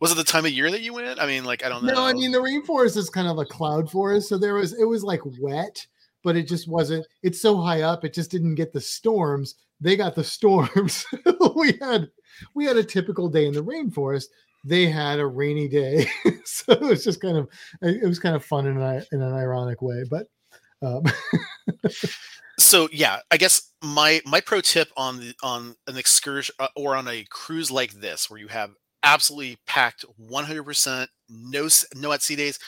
[0.01, 1.19] Was it the time of year that you went?
[1.19, 1.93] I mean, like I don't know.
[1.93, 4.85] No, I mean the rainforest is kind of a cloud forest, so there was it
[4.85, 5.85] was like wet,
[6.23, 7.05] but it just wasn't.
[7.21, 9.55] It's so high up, it just didn't get the storms.
[9.83, 11.05] They got the storms.
[11.55, 12.09] we had
[12.55, 14.25] we had a typical day in the rainforest.
[14.65, 16.07] They had a rainy day,
[16.45, 17.49] so it was just kind of
[17.81, 20.03] it was kind of fun in an in an ironic way.
[20.09, 20.27] But
[20.81, 21.03] um,
[22.59, 26.95] so yeah i guess my my pro tip on the on an excursion uh, or
[26.95, 28.71] on a cruise like this where you have
[29.01, 32.59] absolutely packed 100% no no at sea days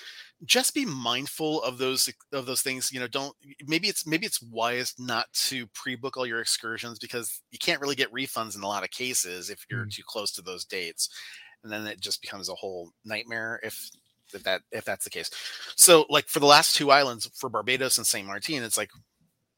[0.46, 3.36] just be mindful of those of those things you know don't
[3.66, 7.96] maybe it's maybe it's wise not to pre-book all your excursions because you can't really
[7.96, 9.92] get refunds in a lot of cases if you're Mm.
[9.94, 11.10] too close to those dates
[11.64, 13.90] and then it just becomes a whole nightmare if
[14.34, 15.30] if that if that's the case
[15.76, 18.90] so like for the last two islands for barbados and saint martin it's like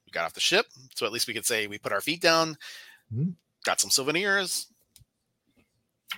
[0.06, 0.66] we got off the ship
[0.96, 2.56] so at least we could say we put our feet down
[3.14, 3.34] Mhm.
[3.64, 4.68] got some souvenirs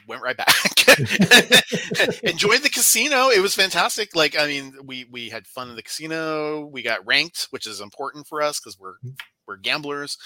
[0.07, 0.53] went right back.
[2.23, 3.29] Enjoyed the casino.
[3.29, 4.15] It was fantastic.
[4.15, 6.65] Like i mean we we had fun in the casino.
[6.65, 9.17] We got ranked which is important for us because we're Mhm.
[9.47, 10.17] we're gamblers.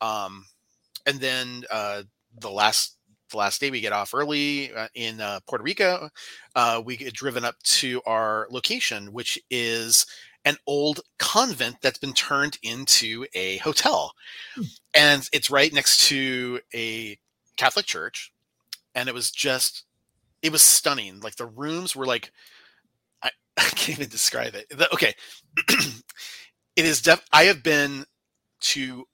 [0.00, 0.46] Um
[1.06, 2.02] and then uh
[2.38, 2.96] the last
[3.30, 6.10] the last day we get off early uh, in uh, Puerto Rico,
[6.56, 10.04] uh, we get driven up to our location, which is
[10.44, 14.12] an old convent that's been turned into a hotel,
[14.56, 14.62] Hmm.
[14.94, 17.18] and it's right next to a
[17.56, 18.29] Catholic church,
[18.94, 19.84] and it was just
[20.42, 21.20] it was stunning.
[21.20, 22.32] Like the rooms were like
[23.22, 24.66] I, I can't even describe it.
[24.70, 25.14] The- okay,
[25.68, 27.02] it is.
[27.02, 28.04] Def- I have been
[28.60, 29.06] to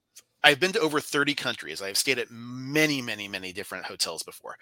[0.46, 1.82] I've been to over 30 countries.
[1.82, 4.56] I've stayed at many, many, many different hotels before.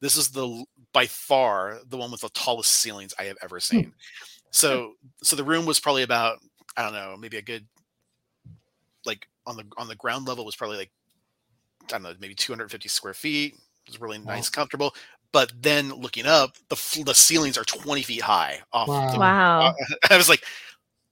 [0.00, 0.64] This is the
[0.94, 3.60] by far the one with the tallest ceilings I have ever hmm.
[3.60, 3.92] seen.
[4.50, 6.38] So so the room was probably about
[6.76, 7.66] I don't know, maybe a good
[9.04, 10.90] like on the on the ground level was probably like
[11.84, 13.54] I don't know, maybe 250 square feet.
[13.86, 14.94] It was really nice, comfortable.
[15.32, 18.88] But then looking up, the the ceilings are 20 feet high off.
[18.88, 19.12] Wow.
[19.12, 19.74] The, Wow.
[20.10, 20.44] I was like,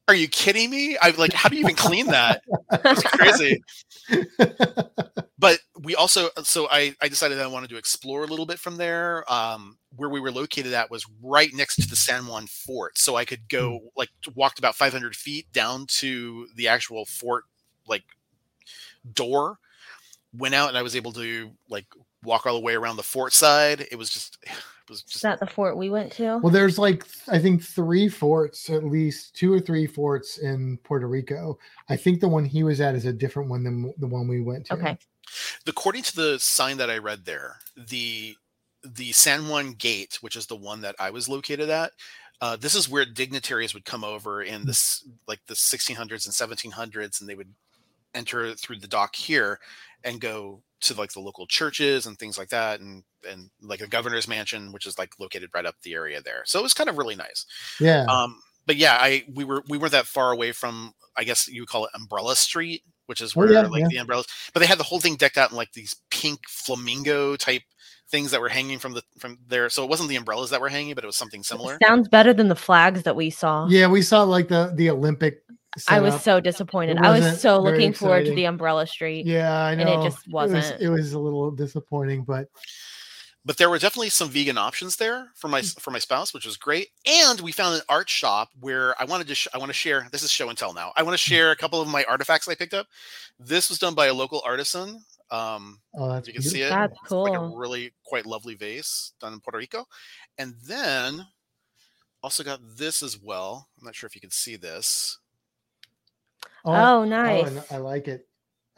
[0.09, 0.97] "Are you kidding me?
[1.01, 2.43] I like, how do you even clean that?
[2.73, 3.63] It's crazy."
[5.39, 8.77] but we also so I, I decided I wanted to explore a little bit from
[8.77, 9.31] there.
[9.31, 13.17] Um, where we were located at was right next to the San Juan Fort, so
[13.17, 17.45] I could go like walked about 500 feet down to the actual fort
[17.87, 18.05] like
[19.13, 19.59] door.
[20.37, 21.87] Went out and I was able to like
[22.25, 23.87] walk all the way around the fort side.
[23.91, 26.39] It was just it was Is just that the fort we went to?
[26.39, 31.09] well, there's like I think three forts, at least two or three forts in Puerto
[31.09, 31.59] Rico.
[31.89, 34.41] I think the one he was at is a different one than the one we
[34.41, 34.75] went to.
[34.75, 34.99] Okay.
[35.67, 38.37] according to the sign that I read there, the
[38.83, 41.93] the San Juan Gate, which is the one that I was located at,
[42.43, 47.21] uh, this is where dignitaries would come over in this like the 1600s and 1700s,
[47.21, 47.55] and they would
[48.15, 49.59] enter through the dock here
[50.05, 53.87] and go to like the local churches and things like that, and and like the
[53.87, 56.43] governor's mansion, which is like located right up the area there.
[56.47, 57.47] So it was kind of really nice.
[57.81, 58.05] Yeah.
[58.05, 61.63] Um, but yeah, I we were we weren't that far away from I guess you
[61.63, 63.89] would call it Umbrella Street, which is Oh, where yeah, like yeah.
[63.89, 64.27] the umbrellas.
[64.53, 67.63] But they had the whole thing decked out in like these pink flamingo type
[68.11, 69.69] things that were hanging from the from there.
[69.71, 71.79] So it wasn't the umbrellas that were hanging, but it was something similar.
[71.83, 73.67] Sounds better than the flags that we saw.
[73.69, 75.43] yeah, we saw like the the Olympic.
[75.89, 76.23] I was setup.
[76.25, 76.99] so disappointed.
[76.99, 79.27] I was so very looking forward to the umbrella street.
[79.27, 79.81] Yeah, I know.
[79.83, 80.81] and it just was, wasn't.
[80.81, 82.49] it was a little disappointing, but
[83.45, 86.57] But there were definitely some vegan options there for my for my spouse, which was
[86.57, 86.89] great.
[87.07, 90.07] And we found an art shop where I wanted to sh- I want to share.
[90.13, 90.93] This is show and tell now.
[90.97, 92.87] I want to share a couple of my artifacts I picked up.
[93.39, 95.01] This was done by a local artisan.
[95.31, 96.69] Um, oh, that's you can see it.
[96.71, 97.57] That's It's like a cool.
[97.57, 99.87] really quite lovely vase done in Puerto Rico.
[100.39, 101.27] And then
[102.23, 103.69] also got this as well.
[103.79, 105.19] I'm not sure if you can see this.
[106.65, 107.73] Oh, oh, I- nice.
[107.73, 108.27] I like it.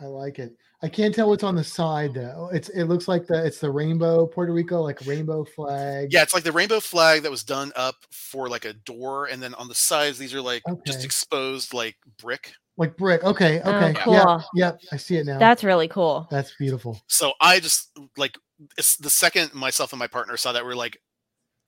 [0.01, 0.55] I like it.
[0.83, 2.51] I can't tell what's on the side though.
[2.53, 6.09] It's it looks like the it's the rainbow Puerto Rico like rainbow flag.
[6.13, 9.43] Yeah, it's like the rainbow flag that was done up for like a door, and
[9.43, 12.53] then on the sides these are like just exposed like brick.
[12.77, 13.25] Like brick.
[13.25, 13.63] Okay.
[13.65, 13.95] Oh, Okay.
[13.99, 14.13] cool.
[14.13, 14.41] Yeah.
[14.55, 14.81] Yep.
[14.93, 15.39] I see it now.
[15.39, 16.29] That's really cool.
[16.31, 17.01] That's beautiful.
[17.07, 18.37] So I just like
[18.77, 20.99] it's the second myself and my partner saw that we are like,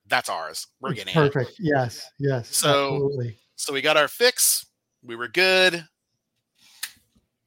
[0.05, 0.67] that's ours.
[0.81, 1.33] We're It's getting it.
[1.33, 1.57] perfect.
[1.59, 2.05] Yes.
[2.19, 2.55] Yes.
[2.55, 3.39] So- absolutely.
[3.55, 4.67] So we got our fix.
[5.03, 5.83] We were good.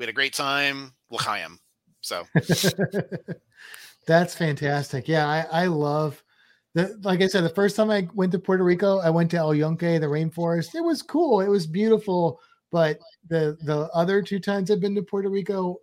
[0.03, 0.95] We had a great time.
[1.11, 1.61] L'chaim.
[2.01, 2.27] So
[4.09, 5.07] That's fantastic.
[5.07, 6.25] Yeah, I, I love
[6.75, 9.37] the like I said, the first time I went to Puerto Rico, I went to
[9.37, 10.75] El Yunque, the rainforest.
[10.75, 12.41] It was cool, it was beautiful.
[12.73, 12.99] But
[13.29, 15.77] the the other two times I've been to Puerto Rico,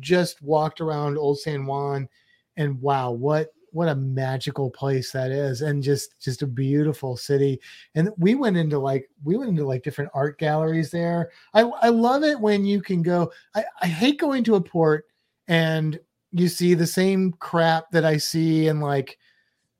[0.00, 2.08] just walked around Old San Juan
[2.56, 3.48] and wow, what
[3.78, 7.60] what a magical place that is and just just a beautiful city
[7.94, 11.88] and we went into like we went into like different art galleries there i i
[11.88, 15.06] love it when you can go i i hate going to a port
[15.48, 15.98] and
[16.32, 19.18] you see the same crap that I see in like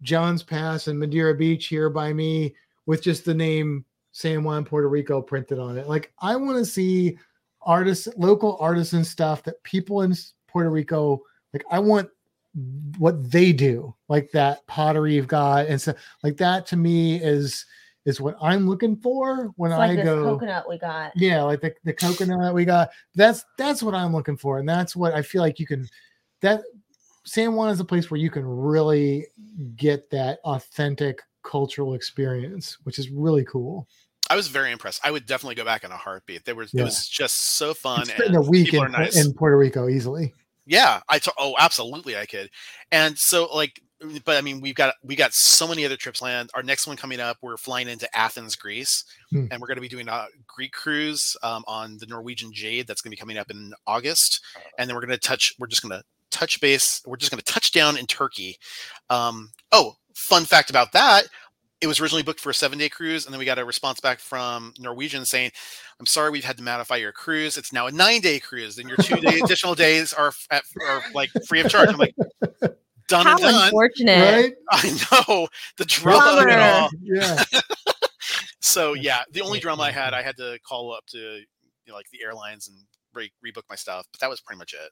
[0.02, 2.54] John's Pass and Madeira Beach here by me
[2.86, 5.88] with just the name San Juan, Puerto Rico printed on it.
[5.88, 7.18] Like I want to see
[7.62, 10.14] artists, local artisan stuff that people in
[10.48, 11.20] Puerto Rico
[11.52, 11.64] like.
[11.70, 12.08] I want
[12.98, 17.64] what they do, like that pottery you've got, and so like that to me is
[18.04, 20.24] is what I'm looking for when It's I like this go.
[20.24, 21.12] coconut we got.
[21.14, 22.88] Yeah, like the, the coconut we got.
[23.14, 24.58] That's that's what I'm looking for.
[24.58, 25.86] And that's what I feel like you can
[26.40, 26.62] that
[27.24, 29.26] San Juan is a place where you can really
[29.76, 33.86] get that authentic cultural experience, which is really cool.
[34.30, 35.00] I was very impressed.
[35.04, 36.44] I would definitely go back in a heartbeat.
[36.44, 36.82] There was Yeah.
[36.82, 38.02] it was just so fun.
[38.02, 39.16] It's in a and week in, nice.
[39.22, 40.32] in Puerto Rico easily.
[40.68, 42.50] Yeah, I to- oh absolutely I could.
[42.92, 43.80] And so like
[44.24, 46.50] but I mean we've got we got so many other trips planned.
[46.54, 49.46] Our next one coming up, we're flying into Athens, Greece, Hmm.
[49.50, 53.00] and we're going to be doing a Greek cruise um, on the Norwegian Jade that's
[53.00, 54.40] going to be coming up in August.
[54.78, 57.00] And then we're going to touch we're just going to touch base.
[57.06, 58.56] We're just going to touch down in Turkey.
[59.10, 61.24] Um, oh, fun fact about that.
[61.80, 64.00] It was originally booked for a seven day cruise, and then we got a response
[64.00, 65.52] back from Norwegian saying,
[66.00, 67.56] I'm sorry, we've had to modify your cruise.
[67.56, 71.02] It's now a nine day cruise, and your two day additional days are, at, are
[71.14, 71.88] like free of charge.
[71.90, 72.14] I'm like,
[73.08, 73.64] done How and done.
[73.64, 74.34] unfortunate.
[74.34, 74.52] Right?
[74.70, 76.90] I know the drama of it all.
[77.02, 77.42] Yeah.
[78.60, 80.12] So yeah, the only That's drama I had.
[80.12, 81.44] I had to call up to you
[81.86, 82.76] know, like the airlines and
[83.14, 84.90] re- rebook my stuff, but that was pretty much it.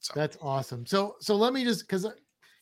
[0.00, 0.86] So That's awesome.
[0.86, 2.06] So so let me just because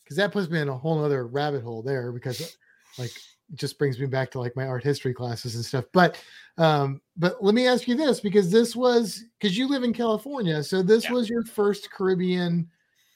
[0.02, 2.56] because that puts me in a whole other rabbit hole there because
[2.98, 3.22] like it
[3.54, 5.84] just brings me back to like my art history classes and stuff.
[5.92, 6.20] But
[6.58, 10.62] um but let me ask you this because this was because you live in California,
[10.62, 11.12] so this Yeah.
[11.12, 12.68] was your first Caribbean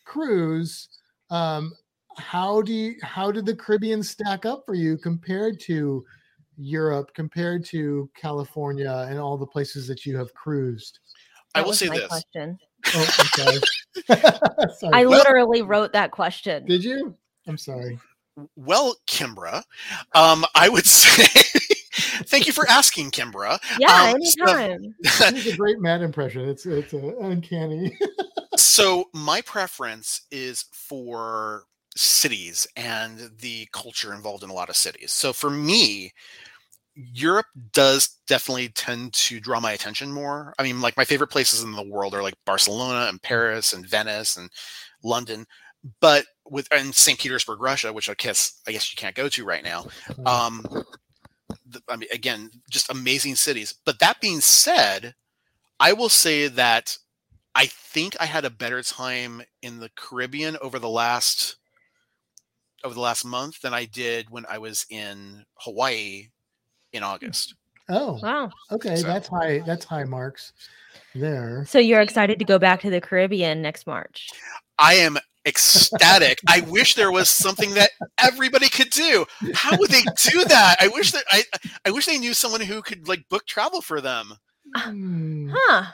[0.04, 0.88] cruise.
[1.30, 1.72] Um
[2.16, 6.04] how do you how did the Caribbean stack up for you compared to
[6.56, 10.98] Europe, compared to California and all the places that you have cruised?
[11.54, 12.08] I will say my this.
[12.08, 12.58] Question.
[12.94, 13.60] Oh, I'm sorry.
[14.78, 14.92] Sorry.
[14.94, 16.66] I Well- literally wrote that question.
[16.66, 17.14] Did you?
[17.46, 17.98] I'm sorry.
[18.56, 19.62] Well, Kimber,
[20.14, 21.24] um, I would say
[22.26, 23.58] thank you for asking, Kimber.
[23.78, 24.94] yeah, um, so- anytime.
[25.04, 26.48] It's a great Matt impression.
[26.48, 27.98] It's it's uh, uncanny.
[28.56, 31.64] so my preference is for
[31.96, 35.12] cities and the culture involved in a lot of cities.
[35.12, 36.12] So for me,
[36.94, 40.52] Europe does definitely tend to draw my attention more.
[40.58, 43.86] I mean, like my favorite places in the world are like Barcelona and Paris and
[43.88, 44.50] Venice and
[45.04, 45.46] London,
[46.00, 47.18] but with and St.
[47.18, 49.86] Petersburg, Russia, which I guess I guess you can't go to right now.
[50.26, 50.64] Um,
[51.66, 53.74] the, I mean, again, just amazing cities.
[53.84, 55.14] But that being said,
[55.80, 56.96] I will say that
[57.54, 61.56] I think I had a better time in the Caribbean over the last
[62.84, 66.28] over the last month than I did when I was in Hawaii
[66.92, 67.54] in August.
[67.88, 68.50] oh, Wow.
[68.70, 68.96] okay.
[68.96, 69.58] So- That's high.
[69.66, 70.52] That's high marks
[71.14, 71.64] there.
[71.66, 74.28] So you're excited to go back to the Caribbean next March?
[74.78, 75.18] I am
[75.48, 76.38] ecstatic.
[76.46, 79.24] I wish there was something that everybody could do.
[79.54, 80.76] How would they do that?
[80.80, 81.42] I wish that I
[81.84, 84.34] I wish they knew someone who could like book travel for them.
[84.76, 85.50] Hmm.
[85.52, 85.86] Huh.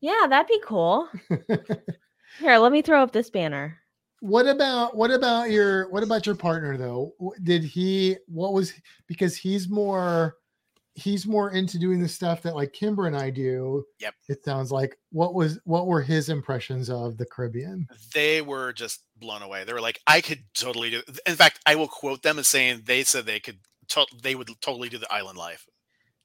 [0.00, 1.08] Yeah, that'd be cool.
[2.38, 3.78] Here, let me throw up this banner.
[4.20, 7.12] What about what about your what about your partner though?
[7.42, 8.72] Did he what was
[9.06, 10.36] because he's more
[10.94, 13.84] he's more into doing the stuff that like Kimber and I do.
[14.00, 14.14] Yep.
[14.28, 17.88] It sounds like what was what were his impressions of the Caribbean?
[18.12, 19.64] They were just blown away.
[19.64, 21.02] They were like, I could totally do.
[21.26, 24.48] In fact, I will quote them as saying they said they could to- they would
[24.60, 25.66] totally do the island life.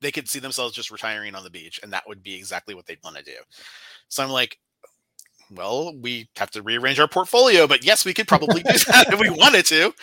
[0.02, 2.86] They could see themselves just retiring on the beach, and that would be exactly what
[2.86, 3.36] they'd want to do.
[4.08, 4.58] So I'm like,
[5.52, 9.20] well, we have to rearrange our portfolio, but yes, we could probably do that if
[9.20, 9.94] we wanted to.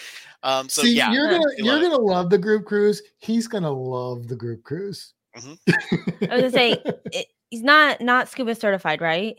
[0.42, 3.02] Um, so See, yeah, you're gonna They you're love gonna love the group cruise.
[3.18, 5.12] He's gonna love the group cruise.
[5.36, 6.82] I was gonna say
[7.12, 9.36] it, he's not not scuba certified, right?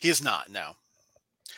[0.00, 0.48] He is not.
[0.50, 0.72] No.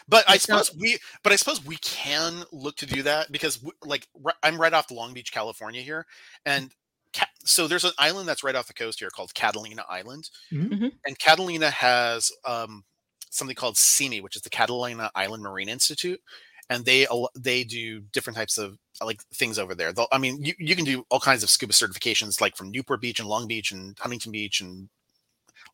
[0.09, 3.31] But I It's not- suppose we, but I suppose we can look to do that
[3.33, 6.07] because, we, like, ri- I'm right off the Long Beach, California here,
[6.45, 6.71] and
[7.45, 10.69] so there's an island that's right off the coast here called Catalina Island, Mhm.
[10.71, 10.93] Mhm.
[11.07, 12.85] and Catalina has um,
[13.31, 16.21] something called CIMI, which is the Catalina Island Marine Institute,
[16.71, 19.93] and they they do different types of like things over there.
[19.93, 23.01] They'll, I mean, you, you can do all kinds of scuba certifications, like from Newport
[23.01, 24.89] Beach and Long Beach and Huntington Beach and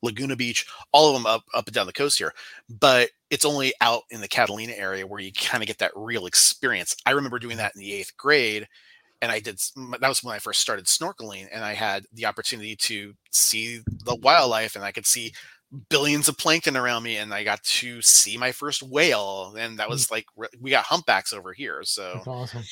[0.02, 2.32] Laguna Beach, all of them up up and down the coast here.
[2.68, 6.26] But it's only out in the Catalina area where you kind of get that real
[6.26, 6.94] experience.
[7.06, 7.58] I remember doing mm-hmm.
[7.58, 8.68] that in the eighth grade,
[9.22, 9.60] and I did.
[10.00, 14.16] That was when I first started snorkeling, and I had the opportunity to see the
[14.16, 15.32] wildlife, and I could see
[15.88, 19.88] billions of plankton around me, and I got to see my first whale, and that
[19.88, 20.26] was like
[20.60, 22.62] we got humpbacks over here, so That's awesome.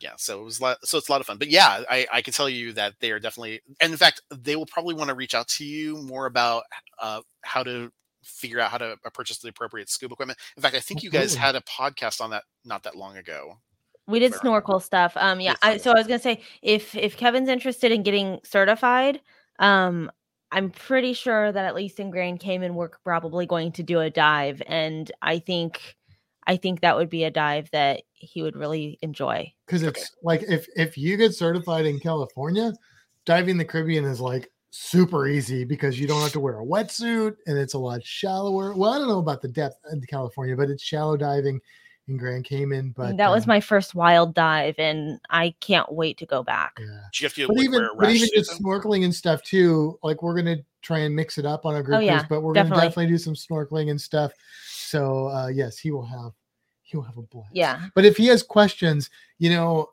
[0.00, 2.06] yeah so it was a lot, so it's a lot of fun but yeah i
[2.12, 5.08] i can tell you that they are definitely and in fact they will probably want
[5.08, 6.62] to reach out to you more about
[7.00, 7.90] uh how to
[8.22, 11.10] figure out how to uh, purchase the appropriate scuba equipment in fact i think you
[11.10, 13.58] guys had a podcast on that not that long ago
[14.06, 15.12] We did snorkel stuff.
[15.16, 15.56] Um, yeah.
[15.62, 19.20] I, so I was gonna say, if if Kevin's interested in getting certified,
[19.58, 20.10] um,
[20.50, 24.10] I'm pretty sure that at least in Grand Cayman, we're probably going to do a
[24.10, 25.96] dive, and I think,
[26.46, 29.52] I think that would be a dive that he would really enjoy.
[29.66, 32.72] Because it's like if if you get certified in California,
[33.26, 37.34] diving the Caribbean is like super easy because you don't have to wear a wetsuit
[37.46, 38.74] and it's a lot shallower.
[38.74, 41.60] Well, I don't know about the depth in California, but it's shallow diving
[42.08, 42.94] in Grand Cayman.
[42.96, 46.78] But that was um, my first wild dive, and I can't wait to go back.
[46.80, 46.86] yeah.
[46.86, 46.90] do
[47.22, 49.98] you have to But like, even but even just snorkeling and stuff too.
[50.02, 52.40] Like we're gonna try and mix it up on our group Oh, yeah, cruise, but
[52.42, 52.88] we're gonna definitely.
[52.88, 54.32] definitely do some snorkeling and stuff.
[54.70, 56.32] So uh yes, he will have
[56.82, 57.50] he'll have a blast.
[57.52, 57.86] Yeah.
[57.94, 59.90] But if he has questions, you know,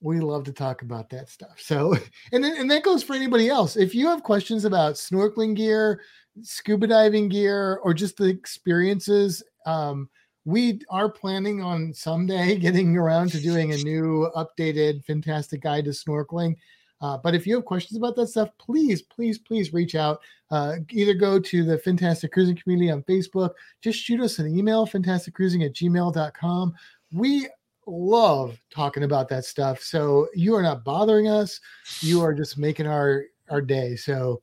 [0.00, 1.58] we love to talk about that stuff.
[1.58, 1.94] So,
[2.32, 3.76] and then, and that goes for anybody else.
[3.76, 6.00] If you have questions about snorkeling gear,
[6.40, 10.08] scuba diving gear, or just the experiences, um,
[10.44, 15.90] we are planning on someday getting around to doing a new updated fantastic guide to
[15.90, 16.56] snorkeling.
[17.00, 20.20] Uh, but if you have questions about that stuff, please, please, please reach out.
[20.52, 24.86] Uh, either go to the Fantastic Cruising community on Facebook, just shoot us an email,
[24.86, 26.72] fantasticcruising at gmail.com.
[27.12, 27.48] We
[27.88, 29.82] love talking about that stuff.
[29.82, 31.58] So you are not bothering us.
[32.00, 33.96] You are just making our our day.
[33.96, 34.40] So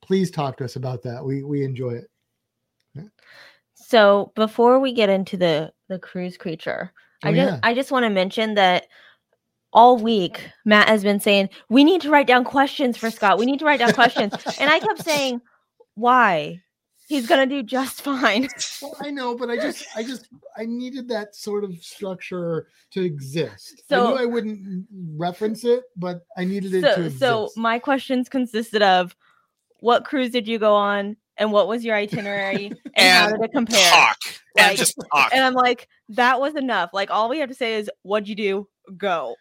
[0.00, 1.24] please talk to us about that.
[1.24, 2.00] We we enjoy
[2.94, 3.10] it.
[3.88, 6.92] So before we get into the the cruise creature,
[7.24, 7.60] Oh, I just yeah.
[7.62, 8.88] I just want to mention that
[9.72, 13.38] all week Matt has been saying we need to write down questions for Scott.
[13.38, 15.40] We need to write down questions, and I kept saying
[15.94, 16.62] why.
[17.08, 18.48] He's gonna do just fine.
[18.82, 23.00] Well, I know, but I just I just I needed that sort of structure to
[23.02, 23.84] exist.
[23.88, 27.20] So I So- knew I wouldn't reference it, but I needed it to exist.
[27.20, 29.14] so my questions consisted of
[29.78, 33.52] what cruise did you go on and what was your itinerary and, how did it
[33.52, 33.90] compare?
[33.90, 34.18] talk
[34.58, 36.90] and just talk And I'm like, that was enough.
[36.92, 38.68] Like all we have to say is what'd you do?
[38.96, 39.34] Go.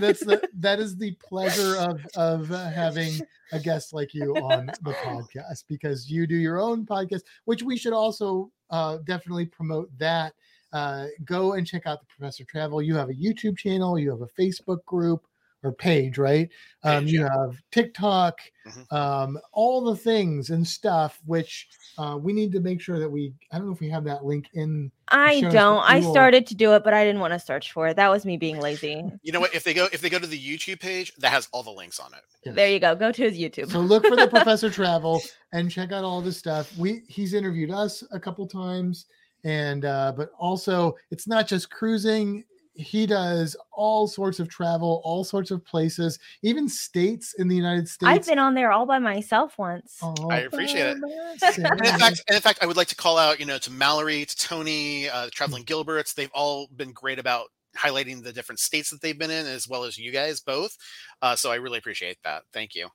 [0.00, 3.20] that's the that is the pleasure of of uh, having
[3.52, 7.76] a guest like you on the podcast because you do your own podcast which we
[7.76, 10.34] should also uh definitely promote that
[10.72, 14.20] uh go and check out the professor travel you have a youtube channel you have
[14.20, 15.26] a facebook group
[15.64, 16.48] or page right
[16.84, 17.28] um Page, you yeah.
[17.32, 18.92] have tiktok Mhm.
[18.92, 23.32] um all the things and stuff which uh we need to make sure that we
[23.50, 25.82] i don't know if we have that link in I don't.
[25.82, 27.96] I started to do it, but I didn't want to search for it.
[27.96, 29.02] That was me being lazy.
[29.22, 31.48] you know what if they go if they go to the youtube page that has
[31.50, 32.94] all the links on it There you go.
[32.94, 33.70] Go to his YouTube.
[33.72, 35.22] So look for the Professor Travel
[35.54, 36.70] and check out all this stuff.
[36.76, 39.06] We he's interviewed us a couple times,
[39.44, 42.44] and uh, but also it's not just cruising.
[42.78, 47.88] He does all sorts of travel, all sorts of places, even states in the United
[47.88, 48.08] States.
[48.08, 49.98] I've been on there all by myself once.
[50.00, 50.96] all I appreciate it.
[50.96, 53.72] And in fact, and in fact, I would like to call out, you know, to
[53.72, 56.14] Mallory, to Tony, uh, Traveling Gilberts.
[56.14, 59.82] They've all been great about highlighting the different states that they've been in, as well
[59.82, 60.76] as you guys both.
[61.20, 62.44] Uh, so I really appreciate that.
[62.52, 62.88] Thank you.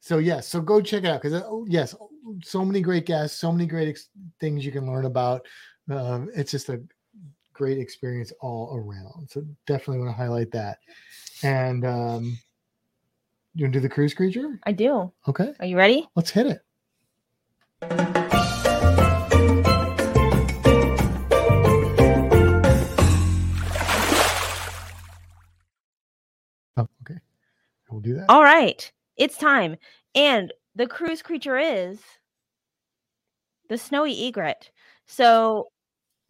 [0.00, 1.94] So yes, so go check it out because yes,
[2.42, 4.08] so many great guests, so many great ex-
[4.40, 5.46] things you can learn about.
[5.90, 6.82] Um, it's just a
[7.62, 9.30] great experience all around.
[9.30, 10.78] So definitely want to highlight that.
[11.44, 12.36] And um,
[13.54, 14.58] you want to do the cruise creature?
[14.64, 15.12] I do.
[15.28, 16.08] Okay, Are you ready?
[16.16, 16.60] let's hit it.
[26.76, 27.20] Oh, okay.
[27.88, 28.26] We'll do that.
[28.28, 28.90] All right.
[29.16, 29.76] It's time.
[30.16, 32.00] And the cruise creature is
[33.68, 34.72] the snowy egret.
[35.06, 35.68] So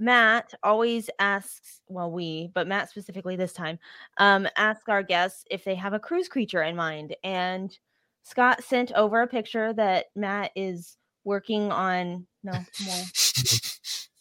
[0.03, 3.79] Matt always asks, well, we, but Matt specifically this time,
[4.19, 7.15] um, ask our guests if they have a cruise creature in mind.
[7.23, 7.77] And
[8.25, 12.27] Scott sent over a picture that Matt is working on.
[12.43, 13.05] No, more.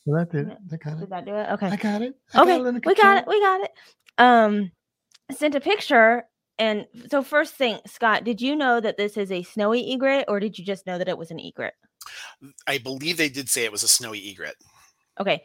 [0.05, 0.47] Well, that did.
[0.47, 0.55] Yeah.
[0.67, 1.09] That got Did it.
[1.09, 1.49] that do it?
[1.51, 1.67] Okay.
[1.67, 2.15] I got it.
[2.33, 2.57] I okay.
[2.57, 3.27] got it we got it.
[3.27, 3.71] We got it.
[4.17, 4.71] Um,
[5.31, 6.23] sent a picture.
[6.57, 10.39] And so first thing, Scott, did you know that this is a snowy egret, or
[10.39, 11.73] did you just know that it was an egret?
[12.65, 14.55] I believe they did say it was a snowy egret.
[15.19, 15.43] Okay.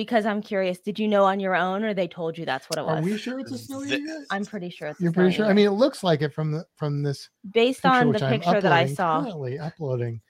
[0.00, 2.78] Because I'm curious, did you know on your own, or they told you that's what
[2.78, 3.00] it was?
[3.00, 4.26] Are we sure it's a snowy The- egret?
[4.30, 4.98] I'm pretty sure it's.
[4.98, 5.50] a You're pretty snowy sure.
[5.50, 8.22] I mean, it looks like it from the from this based picture, on the which
[8.22, 9.20] picture that I uploading- saw.
[9.22, 10.20] Currently uploading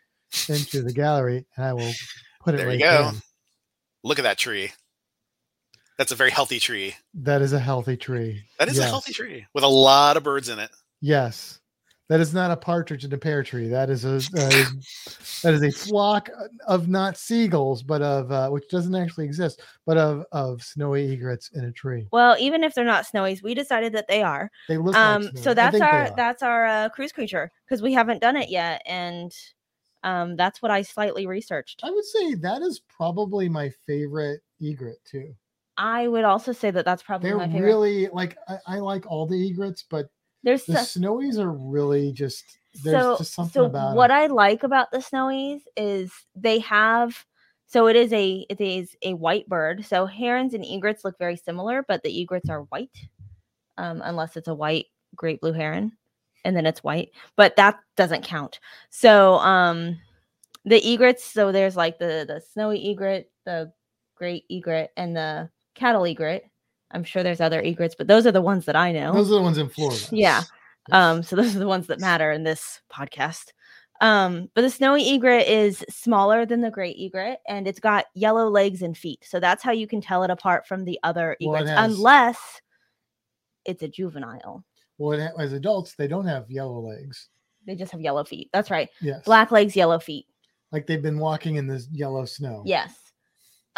[0.48, 1.92] into the gallery, and I will
[2.40, 3.12] put it There right you go.
[3.12, 3.22] there.
[4.02, 4.72] Look at that tree.
[5.98, 6.96] That's a very healthy tree.
[7.14, 8.42] That is a healthy tree.
[8.58, 8.86] That is yes.
[8.86, 10.70] a healthy tree with a lot of birds in it.
[11.00, 11.59] Yes.
[12.10, 13.68] That is not a partridge in a pear tree.
[13.68, 16.28] That is a that is, that is a flock
[16.66, 21.50] of not seagulls, but of uh, which doesn't actually exist, but of of snowy egrets
[21.54, 22.08] in a tree.
[22.10, 24.50] Well, even if they're not snowies, we decided that they are.
[24.68, 28.20] They look Um, like so that's our that's our uh, cruise creature because we haven't
[28.20, 29.32] done it yet, and
[30.02, 31.80] um, that's what I slightly researched.
[31.84, 35.32] I would say that is probably my favorite egret too.
[35.76, 37.68] I would also say that that's probably They're my favorite.
[37.68, 40.10] really like I, I like all the egrets, but
[40.42, 44.10] There's the so, snowies are really just there's so, just something so about what.
[44.10, 47.24] I like about the snowies is they have
[47.66, 49.84] so it is a it is a white bird.
[49.84, 52.96] So herons and egrets look very similar, but the egrets are white,
[53.78, 55.92] um, unless it's a white great blue heron,
[56.44, 57.10] and then it's white.
[57.36, 58.60] But that doesn't count.
[58.90, 60.00] So um,
[60.64, 61.24] the egrets.
[61.24, 63.72] So there's like the the snowy egret, the
[64.16, 66.44] great egret, and the cattle egret.
[66.92, 69.12] I'm sure there's other egrets, but those are the ones that I know.
[69.12, 70.00] those are the ones in Florida.
[70.12, 70.42] Yeah.
[70.92, 73.48] Um, so those are the ones that matter in this podcast.
[74.00, 78.48] Um, but the snowy egret is smaller than the great egret, and it's got yellow
[78.48, 79.22] legs and feet.
[79.28, 81.92] So that's how you can tell it apart from the other Well, it egrets, has-
[81.98, 82.38] unless
[83.66, 84.64] it's a juvenile.
[84.98, 87.28] well, it, as adults, they don't have yellow legs.
[87.66, 88.48] They just have yellow feet.
[88.54, 88.88] That's right.
[89.02, 90.26] Yes, Black legs, yellow feet.
[90.72, 92.62] like they've been walking in this yellow snow.
[92.64, 93.09] Yes.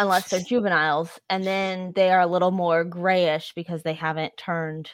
[0.03, 1.19] Unless they're juveniles.
[1.31, 4.91] And then they are a little more grayish because they haven't turned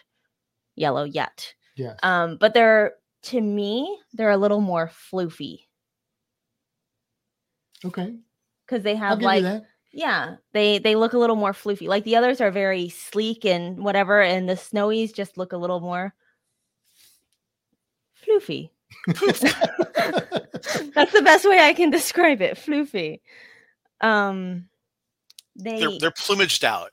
[0.77, 1.55] yellow yet.
[1.77, 1.99] Yes.
[2.03, 2.95] Um, but they're
[3.25, 5.69] to me, they're a little more floofy
[7.85, 8.15] okay.
[8.67, 12.41] because they have like yeah they they look a little more floofy like the others
[12.41, 16.15] are very sleek and whatever and the snowies just look a little more
[18.23, 18.71] floofy
[19.07, 23.21] that's the best way i can describe it floofy
[24.01, 24.69] um
[25.59, 26.91] they They're they're plumaged out.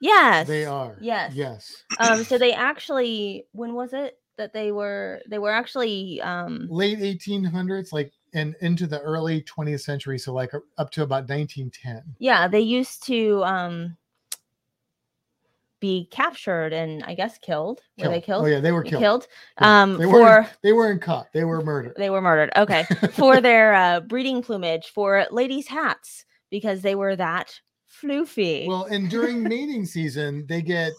[0.00, 0.96] yes they are.
[1.00, 1.32] yes.
[1.34, 1.82] Yes.
[2.00, 6.98] um so they actually when was it that they were they were actually um Late
[7.00, 12.02] 1800s, like and into the early 20th century, so like up to about 1910.
[12.18, 13.96] yeah they used to um
[15.80, 19.00] be captured and i guess killed were they killed Oh yeah, they were killed.
[19.00, 19.28] killed
[19.60, 19.82] Yeah.
[19.82, 20.48] um they for weren't.
[20.62, 21.32] They weren't caught.
[21.32, 21.94] They were murdered.
[21.96, 27.14] they were murdered okay for their uh, breeding plumage for ladies hats because they were
[27.14, 27.60] that
[28.02, 30.92] floofy Well, and during mating season, they get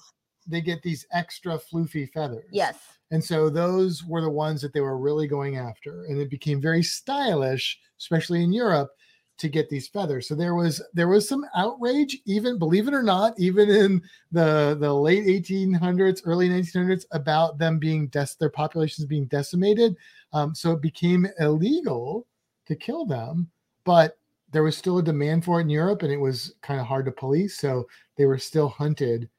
[0.47, 2.45] they get these extra floofy feathers.
[2.51, 2.77] yes
[3.11, 6.05] And so those were the ones that they were really going after.
[6.05, 8.91] And it became very stylish, especially in Europe,
[9.39, 10.27] to get these feathers.
[10.27, 14.77] So there was there was some outrage, even believe it or not, even in the
[14.79, 19.95] the late 1800s, early 1900s, about them being des- their populations being decimated.
[20.33, 22.27] Um, so it became illegal
[22.65, 23.49] to kill them,
[23.85, 24.17] but
[24.51, 27.05] there was still a demand for it in Europe, and it was kind of hard
[27.05, 27.57] to police.
[27.57, 27.87] So
[28.17, 29.29] they were still hunted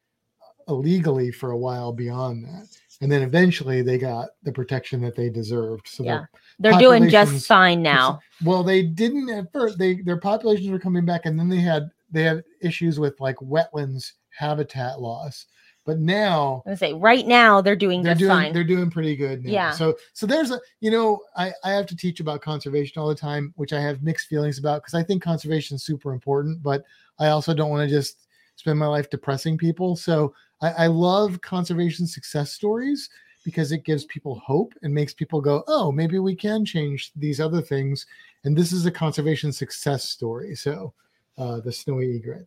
[0.68, 2.66] illegally for a while beyond that
[3.00, 5.88] and then eventually they got the protection that they deserved.
[5.88, 6.24] So Yeah.
[6.58, 9.78] they're doing just fine now well, they didn't at first.
[9.78, 13.36] They their populations were coming back, and then they had they had issues with like
[13.36, 15.46] wetlands habitat loss.
[15.91, 19.45] But now i say right now they're doing they're doing fine they're doing pretty good
[19.45, 19.51] now.
[19.51, 19.70] Yeah.
[19.72, 23.14] So so there's a you know I I have to teach about conservation all the
[23.16, 26.84] time, which I have mixed feelings about because I think conservation is super important, but
[27.18, 29.97] I also don't want to just spend my life depressing people.
[29.97, 30.32] So
[30.62, 33.11] I, I love conservation success stories
[33.43, 37.41] because it gives people hope and makes people go, oh, maybe we can change these
[37.41, 38.07] other things.
[38.45, 40.55] And this is a conservation success story.
[40.55, 40.93] So
[41.36, 42.47] uh, the snowy egret.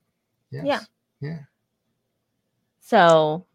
[0.50, 0.64] Yes.
[0.66, 0.80] Yeah.
[1.20, 1.40] Yeah.
[2.86, 3.46] So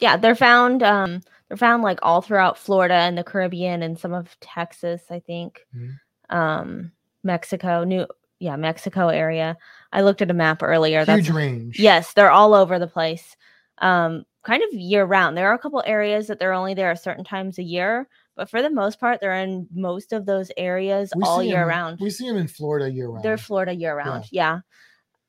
[0.00, 4.14] yeah they're found um they're found like all throughout florida and the caribbean and some
[4.14, 5.94] of texas i think Mhm.
[6.30, 6.92] um
[7.24, 8.06] mexico new
[8.38, 9.56] yeah mexico area
[9.92, 11.78] i looked at a map earlier Huge that's range.
[11.80, 13.36] Yes, they're all over the place.
[13.78, 15.36] Um, kind of year round.
[15.36, 18.48] There are a couple areas that they're only there at certain times a year, but
[18.50, 21.68] for the most part, they're in most of those areas We all year year 'em-
[21.68, 22.00] round.
[22.00, 23.24] We see them in Florida year round.
[23.24, 24.24] They're Florida year round.
[24.30, 24.60] Yeah.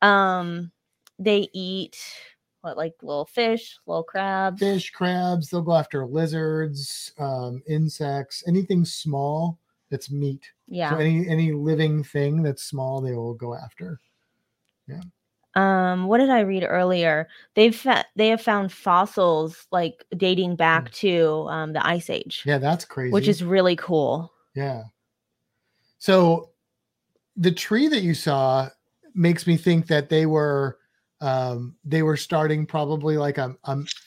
[0.01, 0.71] Um,
[1.17, 1.97] they eat
[2.77, 4.59] like little fish, little crabs.
[4.59, 5.49] fish, crabs.
[5.49, 9.57] They'll go after lizards, um, insects, anything small
[9.89, 10.43] that's meat.
[10.67, 10.91] Yeah.
[10.91, 13.99] So any any living thing that's small, they will go after.
[14.87, 15.01] Yeah.
[15.55, 17.27] Um, what did I read earlier?
[17.55, 22.59] They've fa- they have found fossils like dating back to um, the Ice Age, Yeah,
[22.59, 23.11] that's crazy.
[23.11, 24.31] which is really cool.
[24.55, 24.83] Yeah.
[25.97, 26.51] So
[27.35, 28.69] the tree that you saw
[29.15, 30.77] makes me think that they were
[31.21, 33.53] um they were starting probably like a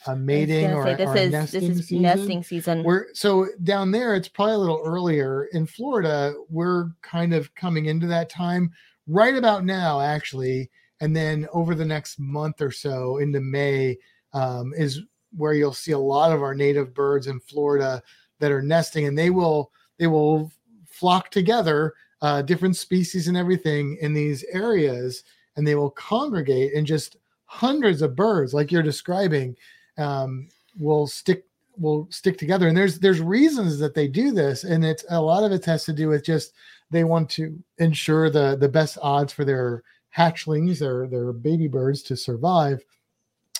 [0.07, 2.01] a mating or, say, a- this or a is nesting this is season.
[2.01, 2.83] nesting season.
[2.83, 7.85] We're so down there it's probably a little earlier in Florida we're kind of coming
[7.85, 8.71] into that time
[9.07, 13.97] right about now actually and then over the next month or so into May
[14.33, 15.01] um, is
[15.35, 18.01] where you'll see a lot of our native birds in Florida
[18.39, 20.51] that are nesting and they will they will
[20.87, 25.23] flock together uh, different species and everything in these areas
[25.55, 29.55] and they will congregate and just hundreds of birds like you're describing
[29.97, 30.47] um,
[30.77, 31.45] will stick
[31.77, 32.67] will stick together.
[32.67, 35.85] And there's there's reasons that they do this and it's a lot of it has
[35.85, 36.53] to do with just
[36.91, 39.83] they want to ensure the the best odds for their
[40.15, 42.83] hatchlings their their baby birds to survive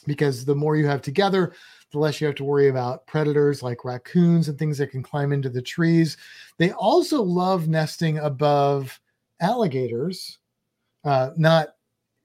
[0.05, 1.53] because the more you have together
[1.91, 5.31] the less you have to worry about predators like raccoons and things that can climb
[5.31, 6.17] into the trees.
[6.57, 8.99] They also love nesting above
[9.41, 10.37] alligators
[11.03, 11.69] uh not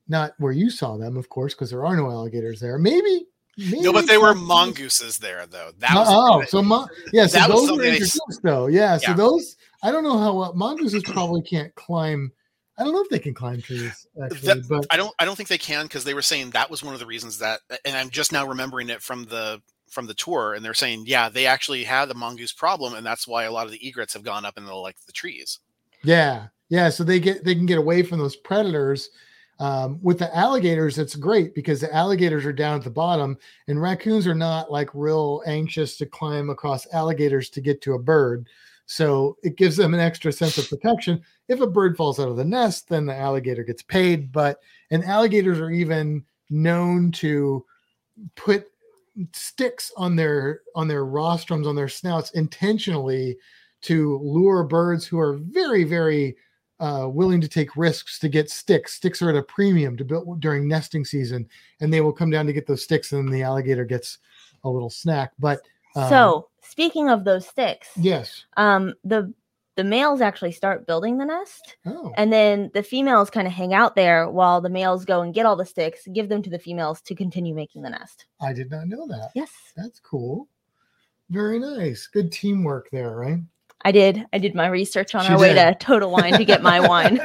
[0.08, 3.26] not where you saw them of course because there are no alligators there maybe
[3.58, 5.72] No, but they were mongooses there, though.
[5.80, 8.66] That was oh, so mon- yeah, so those were something they- though.
[8.68, 9.16] Yeah, so Yeah.
[9.16, 12.30] those I don't know how well mongooses probably can't climb.
[12.78, 15.34] I don't know if they can climb trees actually, That- but I don't I don't
[15.34, 17.96] think they can because they were saying that was one of the reasons that and
[17.96, 21.46] I'm just now remembering it from the from the tour and they're saying yeah they
[21.46, 24.44] actually had the mongoose problem and that's why a lot of the egrets have gone
[24.44, 25.58] up in the like the trees.
[26.04, 26.90] yeah, yeah.
[26.90, 29.10] So they get they can get away from those predators.
[29.60, 33.36] Um, with the alligators, it's great because the alligators are down at the bottom,
[33.66, 37.98] and raccoons are not like real anxious to climb across alligators to get to a
[37.98, 38.48] bird.
[38.86, 41.20] So it gives them an extra sense of protection.
[41.48, 44.32] If a bird falls out of the nest, then the alligator gets paid.
[44.32, 47.64] But and alligators are even known to
[48.34, 48.66] put
[49.32, 53.36] sticks on their on their rostrums on their snouts intentionally
[53.82, 56.36] to lure birds who are very very
[56.80, 58.94] uh, willing to take risks to get sticks.
[58.94, 61.48] Sticks are at a premium to build during nesting season,
[61.80, 64.18] and they will come down to get those sticks, and then the alligator gets
[64.64, 65.32] a little snack.
[65.38, 65.60] But
[65.96, 69.32] um, so speaking of those sticks, yes, um, the
[69.74, 73.74] the males actually start building the nest, oh, and then the females kind of hang
[73.74, 76.58] out there while the males go and get all the sticks, give them to the
[76.58, 78.26] females to continue making the nest.
[78.40, 79.30] I did not know that.
[79.34, 80.48] Yes, That's cool.
[81.30, 82.06] Very nice.
[82.06, 83.40] Good teamwork there, right?
[83.82, 84.26] I did.
[84.32, 87.20] I did my research on She our way to Total Wine to get my wine.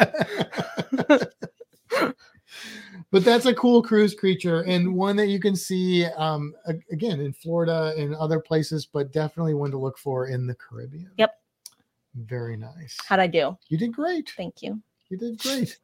[3.12, 6.54] but that's a cool cruise creature and one that you can see um,
[6.91, 11.12] again in Florida and other places, but definitely one to look for in the Caribbean.
[11.18, 11.36] Yep.
[12.16, 12.97] Very nice.
[13.08, 13.58] How'd I do?
[13.70, 14.32] You did great.
[14.38, 14.80] Thank you.
[15.10, 15.78] You did great.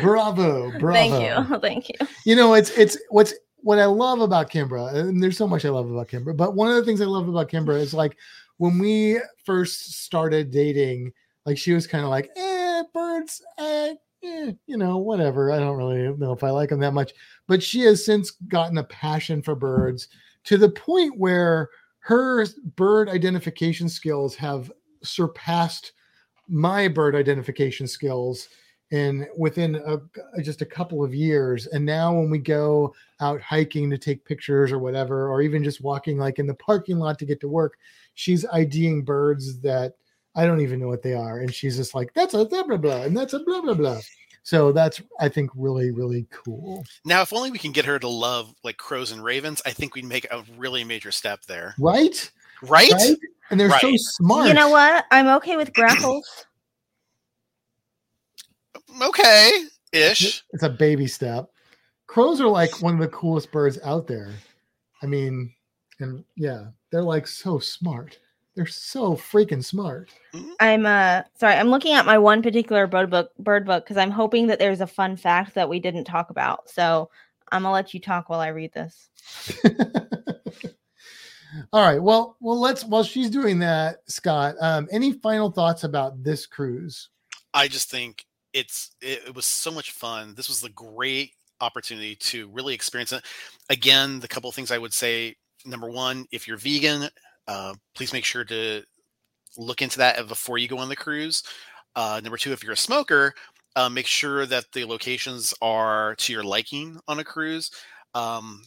[0.00, 0.92] bravo, bravo.
[0.92, 1.58] Thank you.
[1.58, 1.94] Thank you.
[2.24, 5.70] You know, it's it's what's what I love about Kimber, and there's so much I
[5.70, 8.16] love about Kimber, but one of the things I love about Kimber is like
[8.58, 11.12] when we first started dating,
[11.46, 15.52] like she was kind of like, eh, birds, eh, eh, you know, whatever.
[15.52, 17.12] I don't really know if I like them that much.
[17.46, 20.08] But she has since gotten a passion for birds
[20.44, 22.46] to the point where her
[22.76, 25.92] bird identification skills have surpassed
[26.48, 28.48] my bird identification skills
[28.90, 33.90] in within a, just a couple of years and now when we go out hiking
[33.90, 37.26] to take pictures or whatever or even just walking like in the parking lot to
[37.26, 37.76] get to work
[38.14, 39.94] she's IDing birds that
[40.34, 42.78] I don't even know what they are and she's just like that's a blah blah
[42.78, 44.00] blah and that's a blah blah blah
[44.42, 48.08] so that's I think really really cool Now, if only we can get her to
[48.08, 51.74] love like crows and ravens, I think we'd make a really major step there.
[51.78, 52.30] right
[52.62, 52.90] Right?
[52.90, 53.16] right
[53.50, 53.98] and they're so Right.
[54.00, 55.04] smart You know what?
[55.10, 56.46] I'm okay with grackles.
[59.02, 59.50] Okay.
[59.92, 60.44] Ish.
[60.52, 61.50] it's a baby step
[62.06, 64.30] crows are like one of the coolest birds out there
[65.02, 65.54] I mean
[65.98, 68.18] and yeah they're like so smart
[68.54, 70.10] they're so freaking smart
[70.60, 74.10] I'm uh sorry, I'm looking at my one particular bird book bird book because I'm
[74.10, 76.68] hoping that there's a fun fact that we didn't talk about.
[76.68, 77.10] So
[77.50, 79.08] I'm gonna let you talk while I read this.
[81.72, 82.02] All right.
[82.02, 84.56] Well, well, let's while she's doing that, Scott.
[84.60, 87.08] Um, any final thoughts about this cruise?
[87.54, 90.34] I just think it's it, it was so much fun.
[90.34, 93.24] This was a great opportunity to really experience it.
[93.70, 97.08] Again, the couple things I would say: number one, if you're vegan,
[97.46, 98.82] uh, please make sure to
[99.56, 101.42] look into that before you go on the cruise.
[101.96, 103.34] Uh, number two, if you're a smoker,
[103.76, 107.70] uh, make sure that the locations are to your liking on a cruise.
[108.14, 108.62] Um,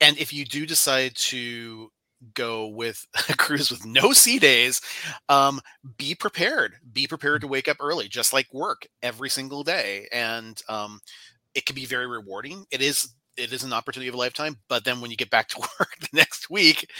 [0.00, 1.90] and if you do decide to
[2.34, 4.80] go with a cruise with no sea days,
[5.28, 5.60] um,
[5.96, 6.74] be prepared.
[6.92, 11.00] Be prepared to wake up early, just like work every single day, and um,
[11.54, 12.64] it can be very rewarding.
[12.70, 14.56] It is it is an opportunity of a lifetime.
[14.68, 16.90] But then when you get back to work the next week,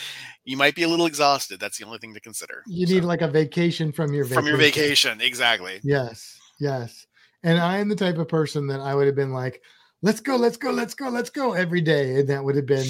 [0.44, 1.60] you might be a little exhausted.
[1.60, 2.62] That's the only thing to consider.
[2.66, 5.80] You So, need like a vacation from your from your vacation, exactly.
[5.82, 7.06] Yes, yes.
[7.42, 9.62] And I am the type of person that I would have been like,
[10.02, 12.20] let's go, let's go, let's go, let's go every day.
[12.20, 12.86] And that would have been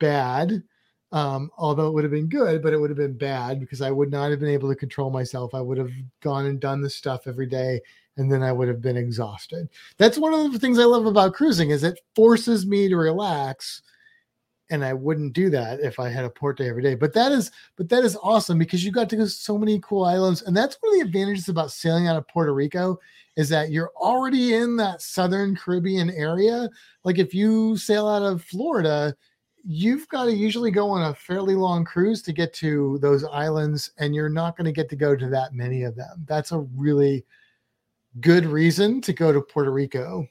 [0.00, 0.62] bad.
[1.12, 3.90] Um, although it would have been good, but it would have been bad because I
[3.90, 5.54] would not have been able to control myself.
[5.54, 5.90] I would have
[6.22, 7.82] gone and done this stuff every day
[8.16, 9.68] and then I would have been exhausted.
[9.96, 13.82] That's one of the things I love about cruising is it forces me to relax
[14.70, 16.94] and I wouldn't do that if I had a port day every day.
[16.94, 19.80] But that is but that is awesome because you got to go to so many
[19.80, 22.98] cool islands and that's one of the advantages about sailing out of Puerto Rico
[23.36, 26.68] is that you're already in that southern Caribbean area.
[27.04, 29.16] Like if you sail out of Florida,
[29.64, 33.90] you've got to usually go on a fairly long cruise to get to those islands
[33.98, 36.24] and you're not going to get to go to that many of them.
[36.26, 37.24] That's a really
[38.20, 40.26] good reason to go to Puerto Rico.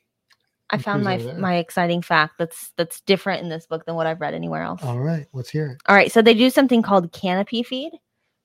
[0.70, 4.22] I found my my exciting fact that's that's different in this book than what I've
[4.22, 4.82] read anywhere else.
[4.84, 5.82] All right, let's hear it.
[5.88, 7.92] All right, so they do something called canopy feed.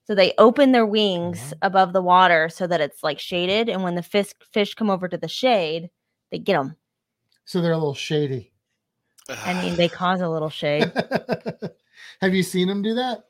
[0.05, 1.53] So they open their wings Mhm.
[1.61, 5.07] above the water so that it's like shaded, and when the fish fish come over
[5.07, 5.89] to the shade,
[6.31, 6.75] they get them.
[7.45, 8.51] So they're a little shady.
[9.29, 10.91] I mean, they cause a little shade.
[12.21, 13.23] Have you seen them do that?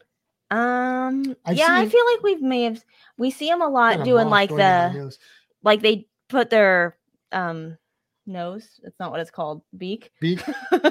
[0.50, 2.84] Um, I've yeah, I feel like we've may have
[3.18, 5.18] we see them a lot doing like the
[5.62, 6.96] like they put their
[7.34, 7.78] um
[8.28, 8.80] nose.
[8.84, 10.12] It's not what it's called, beak.
[10.20, 10.42] beak.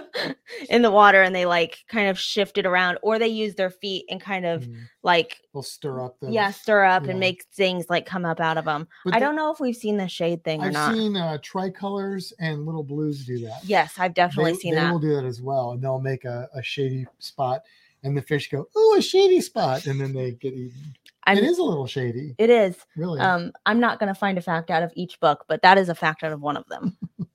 [0.70, 3.70] in the water and they like kind of shift it around or they use their
[3.70, 6.30] feet and kind of Mm, like They'll stir up the.
[6.30, 7.10] yeah stir up yeah.
[7.10, 9.60] and make things like come up out of them But i the- don't know if
[9.60, 13.38] we've seen the shade thing or I've not seen uh, tricolors and little blues do
[13.40, 13.60] that.
[13.64, 16.24] yes i've definitely they, seen they that will do that as well, and they'll make
[16.24, 17.62] a, a shady spot,
[18.06, 20.94] and the fish go, "Oh, a shady spot," and then they get eaten.
[21.28, 23.18] I'm, it is a little shady, it is really.
[23.18, 25.88] um i'm not going to find a fact out of each book but that is
[25.88, 26.96] a fact out of one of them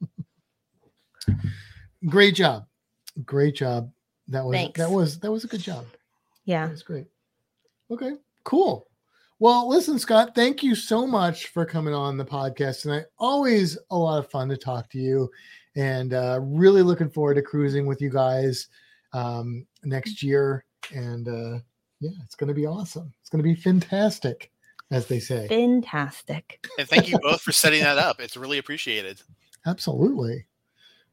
[2.07, 2.65] Great job,
[3.25, 3.91] great job.
[4.27, 4.79] That was Thanks.
[4.79, 5.85] that was that was a good job.
[6.45, 7.05] yeah That was great.
[7.91, 8.87] Okay, cool.
[9.39, 13.05] Well, listen, Scott, thank you so much for coming on the podcast tonight.
[13.17, 15.29] Always a lot of fun to talk to you,
[15.75, 18.67] and uh, really looking forward to cruising with you guys
[19.13, 20.63] um, next year.
[20.93, 21.59] And uh,
[21.99, 23.13] yeah, it's going to be awesome.
[23.21, 24.51] It's going to be fantastic,
[24.91, 25.47] as they say.
[25.47, 28.19] fantastic And thank you both for setting that up.
[28.19, 29.21] It's really appreciated.
[29.65, 30.45] Absolutely.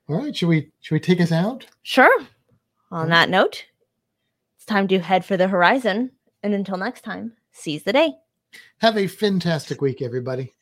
[0.09, 1.67] All right, should we should we take us out?
[1.83, 2.11] sure
[2.91, 3.15] on Yeah.
[3.15, 3.67] that note
[4.57, 6.11] it's time to head for the horizon
[6.43, 8.15] and until next time seize the day
[8.79, 10.55] Have a fantastic week, everybody.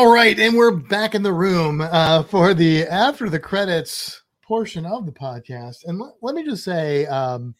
[0.00, 4.86] All right, and we're back in the room uh, for the after the credits portion
[4.86, 5.84] of the podcast.
[5.84, 7.54] And let, let me just say, um,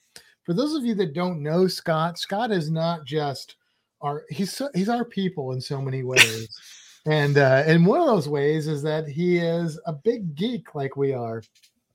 [0.44, 3.56] for those of you that don't know Scott, Scott is not just
[4.00, 6.48] our he's so, he's our people in so many ways.
[7.06, 10.96] and uh, and one of those ways is that he is a big geek like
[10.96, 11.42] we are.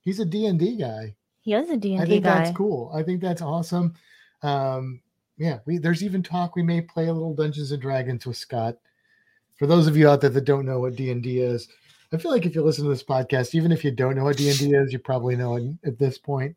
[0.02, 1.16] He's a D and D guy.
[1.42, 2.92] he is a d&d I think guy that's cool.
[2.94, 3.96] I think that's awesome.
[4.44, 5.02] Um,
[5.40, 8.76] yeah, we there's even talk we may play a little Dungeons and Dragons with Scott.
[9.58, 11.68] For those of you out there that don't know what D and D is,
[12.14, 14.38] I feel like if you listen to this podcast, even if you don't know what
[14.38, 16.56] D and D is, you probably know it at this point.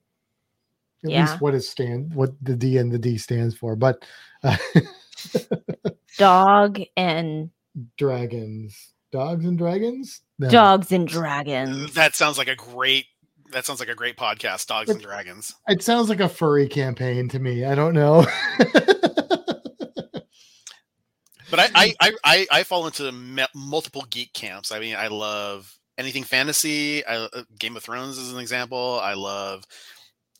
[1.05, 1.20] At Yeah.
[1.23, 3.77] least what it stand, what the D and the D stands for.
[3.77, 4.05] But
[4.43, 4.57] uh,
[6.19, 7.51] dog and
[7.97, 10.49] dragons, dogs and dragons, No.
[10.49, 13.07] dogs and dragons That sounds like a great.
[13.53, 15.55] That sounds like a great podcast, Dogs and Dragons.
[15.69, 17.65] It sounds like a furry campaign to me.
[17.65, 18.27] I don't know.
[21.51, 24.73] But I I I, I, I fall into me- multiple geek camps.
[24.73, 27.05] I mean, I love anything fantasy.
[27.05, 29.01] I, uh, Game of Thrones is an example.
[29.03, 29.65] I love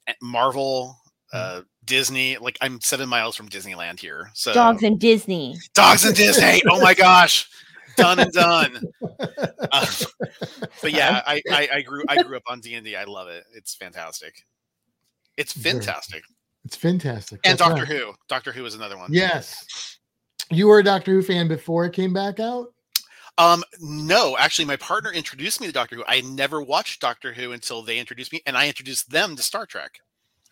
[0.07, 0.97] eh, Marvel,
[1.33, 2.39] uh, Disney.
[2.39, 4.31] Like I'm seven miles from Disneyland here.
[4.35, 6.63] So dogs and disney dogs and Disney.
[6.71, 7.49] Oh my gosh,
[7.97, 8.81] done and done.
[9.21, 9.87] Uh,
[10.83, 13.45] but yeah, I, I I grew I grew up on D and I love it.
[13.55, 14.45] It's fantastic.
[15.37, 16.23] It's fantastic.
[16.65, 17.41] it's fantastic.
[17.45, 18.03] And That's Doctor right.
[18.03, 18.13] Who.
[18.29, 19.13] Doctor Who is another one.
[19.13, 19.98] Yes.
[20.51, 22.73] You were a Doctor Who fan before it came back out.
[23.37, 26.05] Um, no, actually, my partner introduced me to Doctor Who.
[26.09, 29.67] I never watched Doctor Who until they introduced me, and I introduced them to Star
[29.67, 30.01] Trek.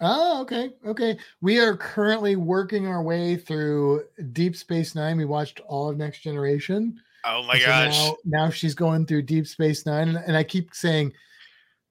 [0.01, 0.70] Oh, okay.
[0.86, 1.18] Okay.
[1.40, 5.16] We are currently working our way through Deep Space Nine.
[5.16, 7.01] We watched all of Next Generation.
[7.24, 7.98] Oh my so gosh!
[7.98, 10.10] Now, now she's going through Deep Space Nine.
[10.10, 11.12] And, and I keep saying,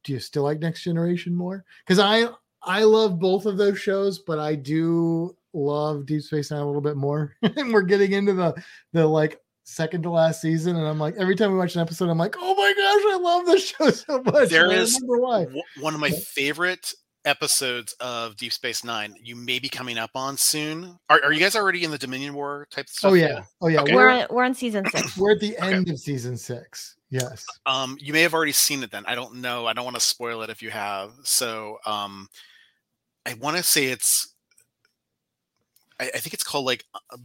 [0.04, 1.66] Do you still like Next Generation more?
[1.86, 2.30] Because I
[2.64, 6.82] I love both of those shows, but I do love Deep Space Nine a little
[6.82, 7.36] bit more.
[7.42, 8.54] and we're getting into the
[8.94, 10.76] the like second to last season.
[10.76, 13.18] And I'm like, every time we watch an episode, I'm like, oh my gosh, I
[13.18, 14.50] love this show so much.
[14.50, 15.44] There and I is why.
[15.46, 16.94] W- one of my favorite
[17.26, 19.16] episodes of Deep Space Nine.
[19.24, 20.96] You may be coming up on soon.
[21.10, 23.12] Are, are you guys already in the Dominion War type stuff?
[23.12, 23.32] Oh yet?
[23.32, 23.44] yeah.
[23.62, 23.82] Oh yeah.
[23.82, 23.96] Okay.
[23.96, 25.18] We're We're, on, we're on season six.
[25.18, 25.74] we're at the Okay.
[25.74, 26.96] end of season six.
[27.10, 27.46] Yes.
[27.66, 29.06] Um, you may have already seen it then.
[29.08, 29.66] I don't know.
[29.66, 31.12] I don't want to spoil it if you have.
[31.24, 32.28] So, um,
[33.26, 34.35] I want to say it's.
[36.00, 37.18] I, I think it's called like uh,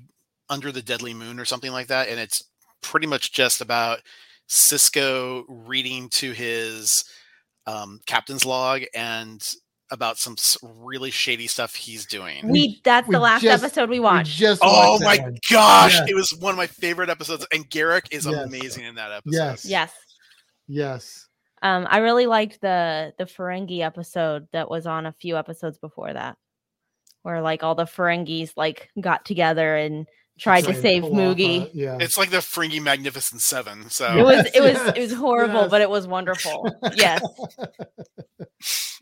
[0.48, 2.42] Under the Deadly Moon or something like that, and it's
[2.82, 4.00] pretty much just about
[4.48, 7.04] Sisko reading to his
[7.66, 9.54] um, captain's log and
[9.92, 12.48] about some really shady stuff he's doing.
[12.48, 14.36] We that's we the last just- episode we We watched.
[14.36, 15.36] just Oh my that one.
[15.50, 16.06] gosh, Yeah.
[16.08, 18.46] it was one of my favorite episodes, and Garak is Yes.
[18.46, 19.34] amazing in that episode.
[19.36, 19.64] Yes.
[19.64, 19.92] yes.
[20.68, 21.26] Yes.
[21.62, 26.12] Um, I really liked the the Ferengi episode that was on a few episodes before
[26.12, 26.38] that,
[27.22, 30.06] where like all the Ferengis like got together and
[30.38, 31.64] tried to save pull off, Moogie.
[31.64, 31.98] uh, yeah.
[32.00, 33.90] It's like the Ferengi Magnificent Seven.
[33.90, 35.70] So It was Yes, it was yes, it was horrible, yes.
[35.70, 36.66] but it was wonderful.
[36.94, 37.22] Yes.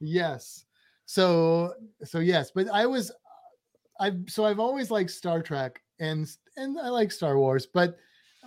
[0.00, 0.64] yes.
[1.06, 1.74] So
[2.04, 3.12] so yes, but I was
[3.98, 6.26] I've so I've always liked Star Trek and
[6.56, 7.96] and I like Star Wars, but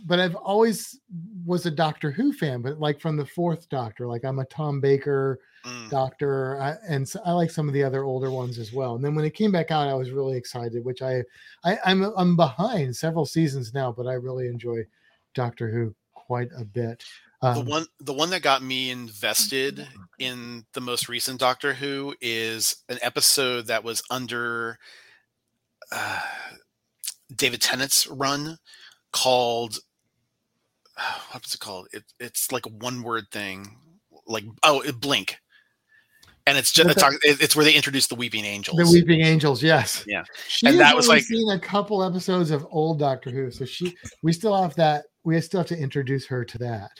[0.05, 0.99] but I've always
[1.45, 4.81] was a Doctor Who fan, but like from the fourth Doctor, like I'm a Tom
[4.81, 5.89] Baker Mm.
[5.89, 8.95] Doctor, I, and so I like some of the other older ones as well.
[8.95, 11.23] And then when it came back out, I was really excited, which I,
[11.63, 14.85] I I'm I'm behind several seasons now, but I really enjoy
[15.33, 17.03] Doctor Who quite a bit.
[17.41, 19.87] the Um, one the one that got me invested
[20.19, 24.79] in the most recent Doctor Who is an episode that was under
[25.93, 26.21] uh,
[27.33, 28.57] David Tennant's run
[29.13, 29.79] called
[31.31, 31.87] what was it called?
[31.93, 33.77] It, it's like a one word thing,
[34.27, 35.37] like oh, it, Blink,
[36.45, 37.11] and it's just it's, that?
[37.11, 38.77] talk- it- it's where they introduced the Weeping Angels.
[38.77, 40.03] The Weeping Angels, yes.
[40.07, 40.23] Yeah.
[40.47, 43.95] She's And that was like- seen a couple episodes of old Doctor Who, so she
[44.21, 45.05] we still have that.
[45.23, 46.91] We still have to introduce her to that.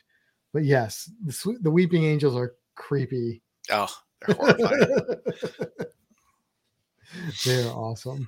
[0.54, 3.42] But yes, the, the Weeping Angels are creepy.
[3.72, 3.94] oh,
[4.26, 4.88] they're horrifying.
[7.46, 8.28] They're awesome.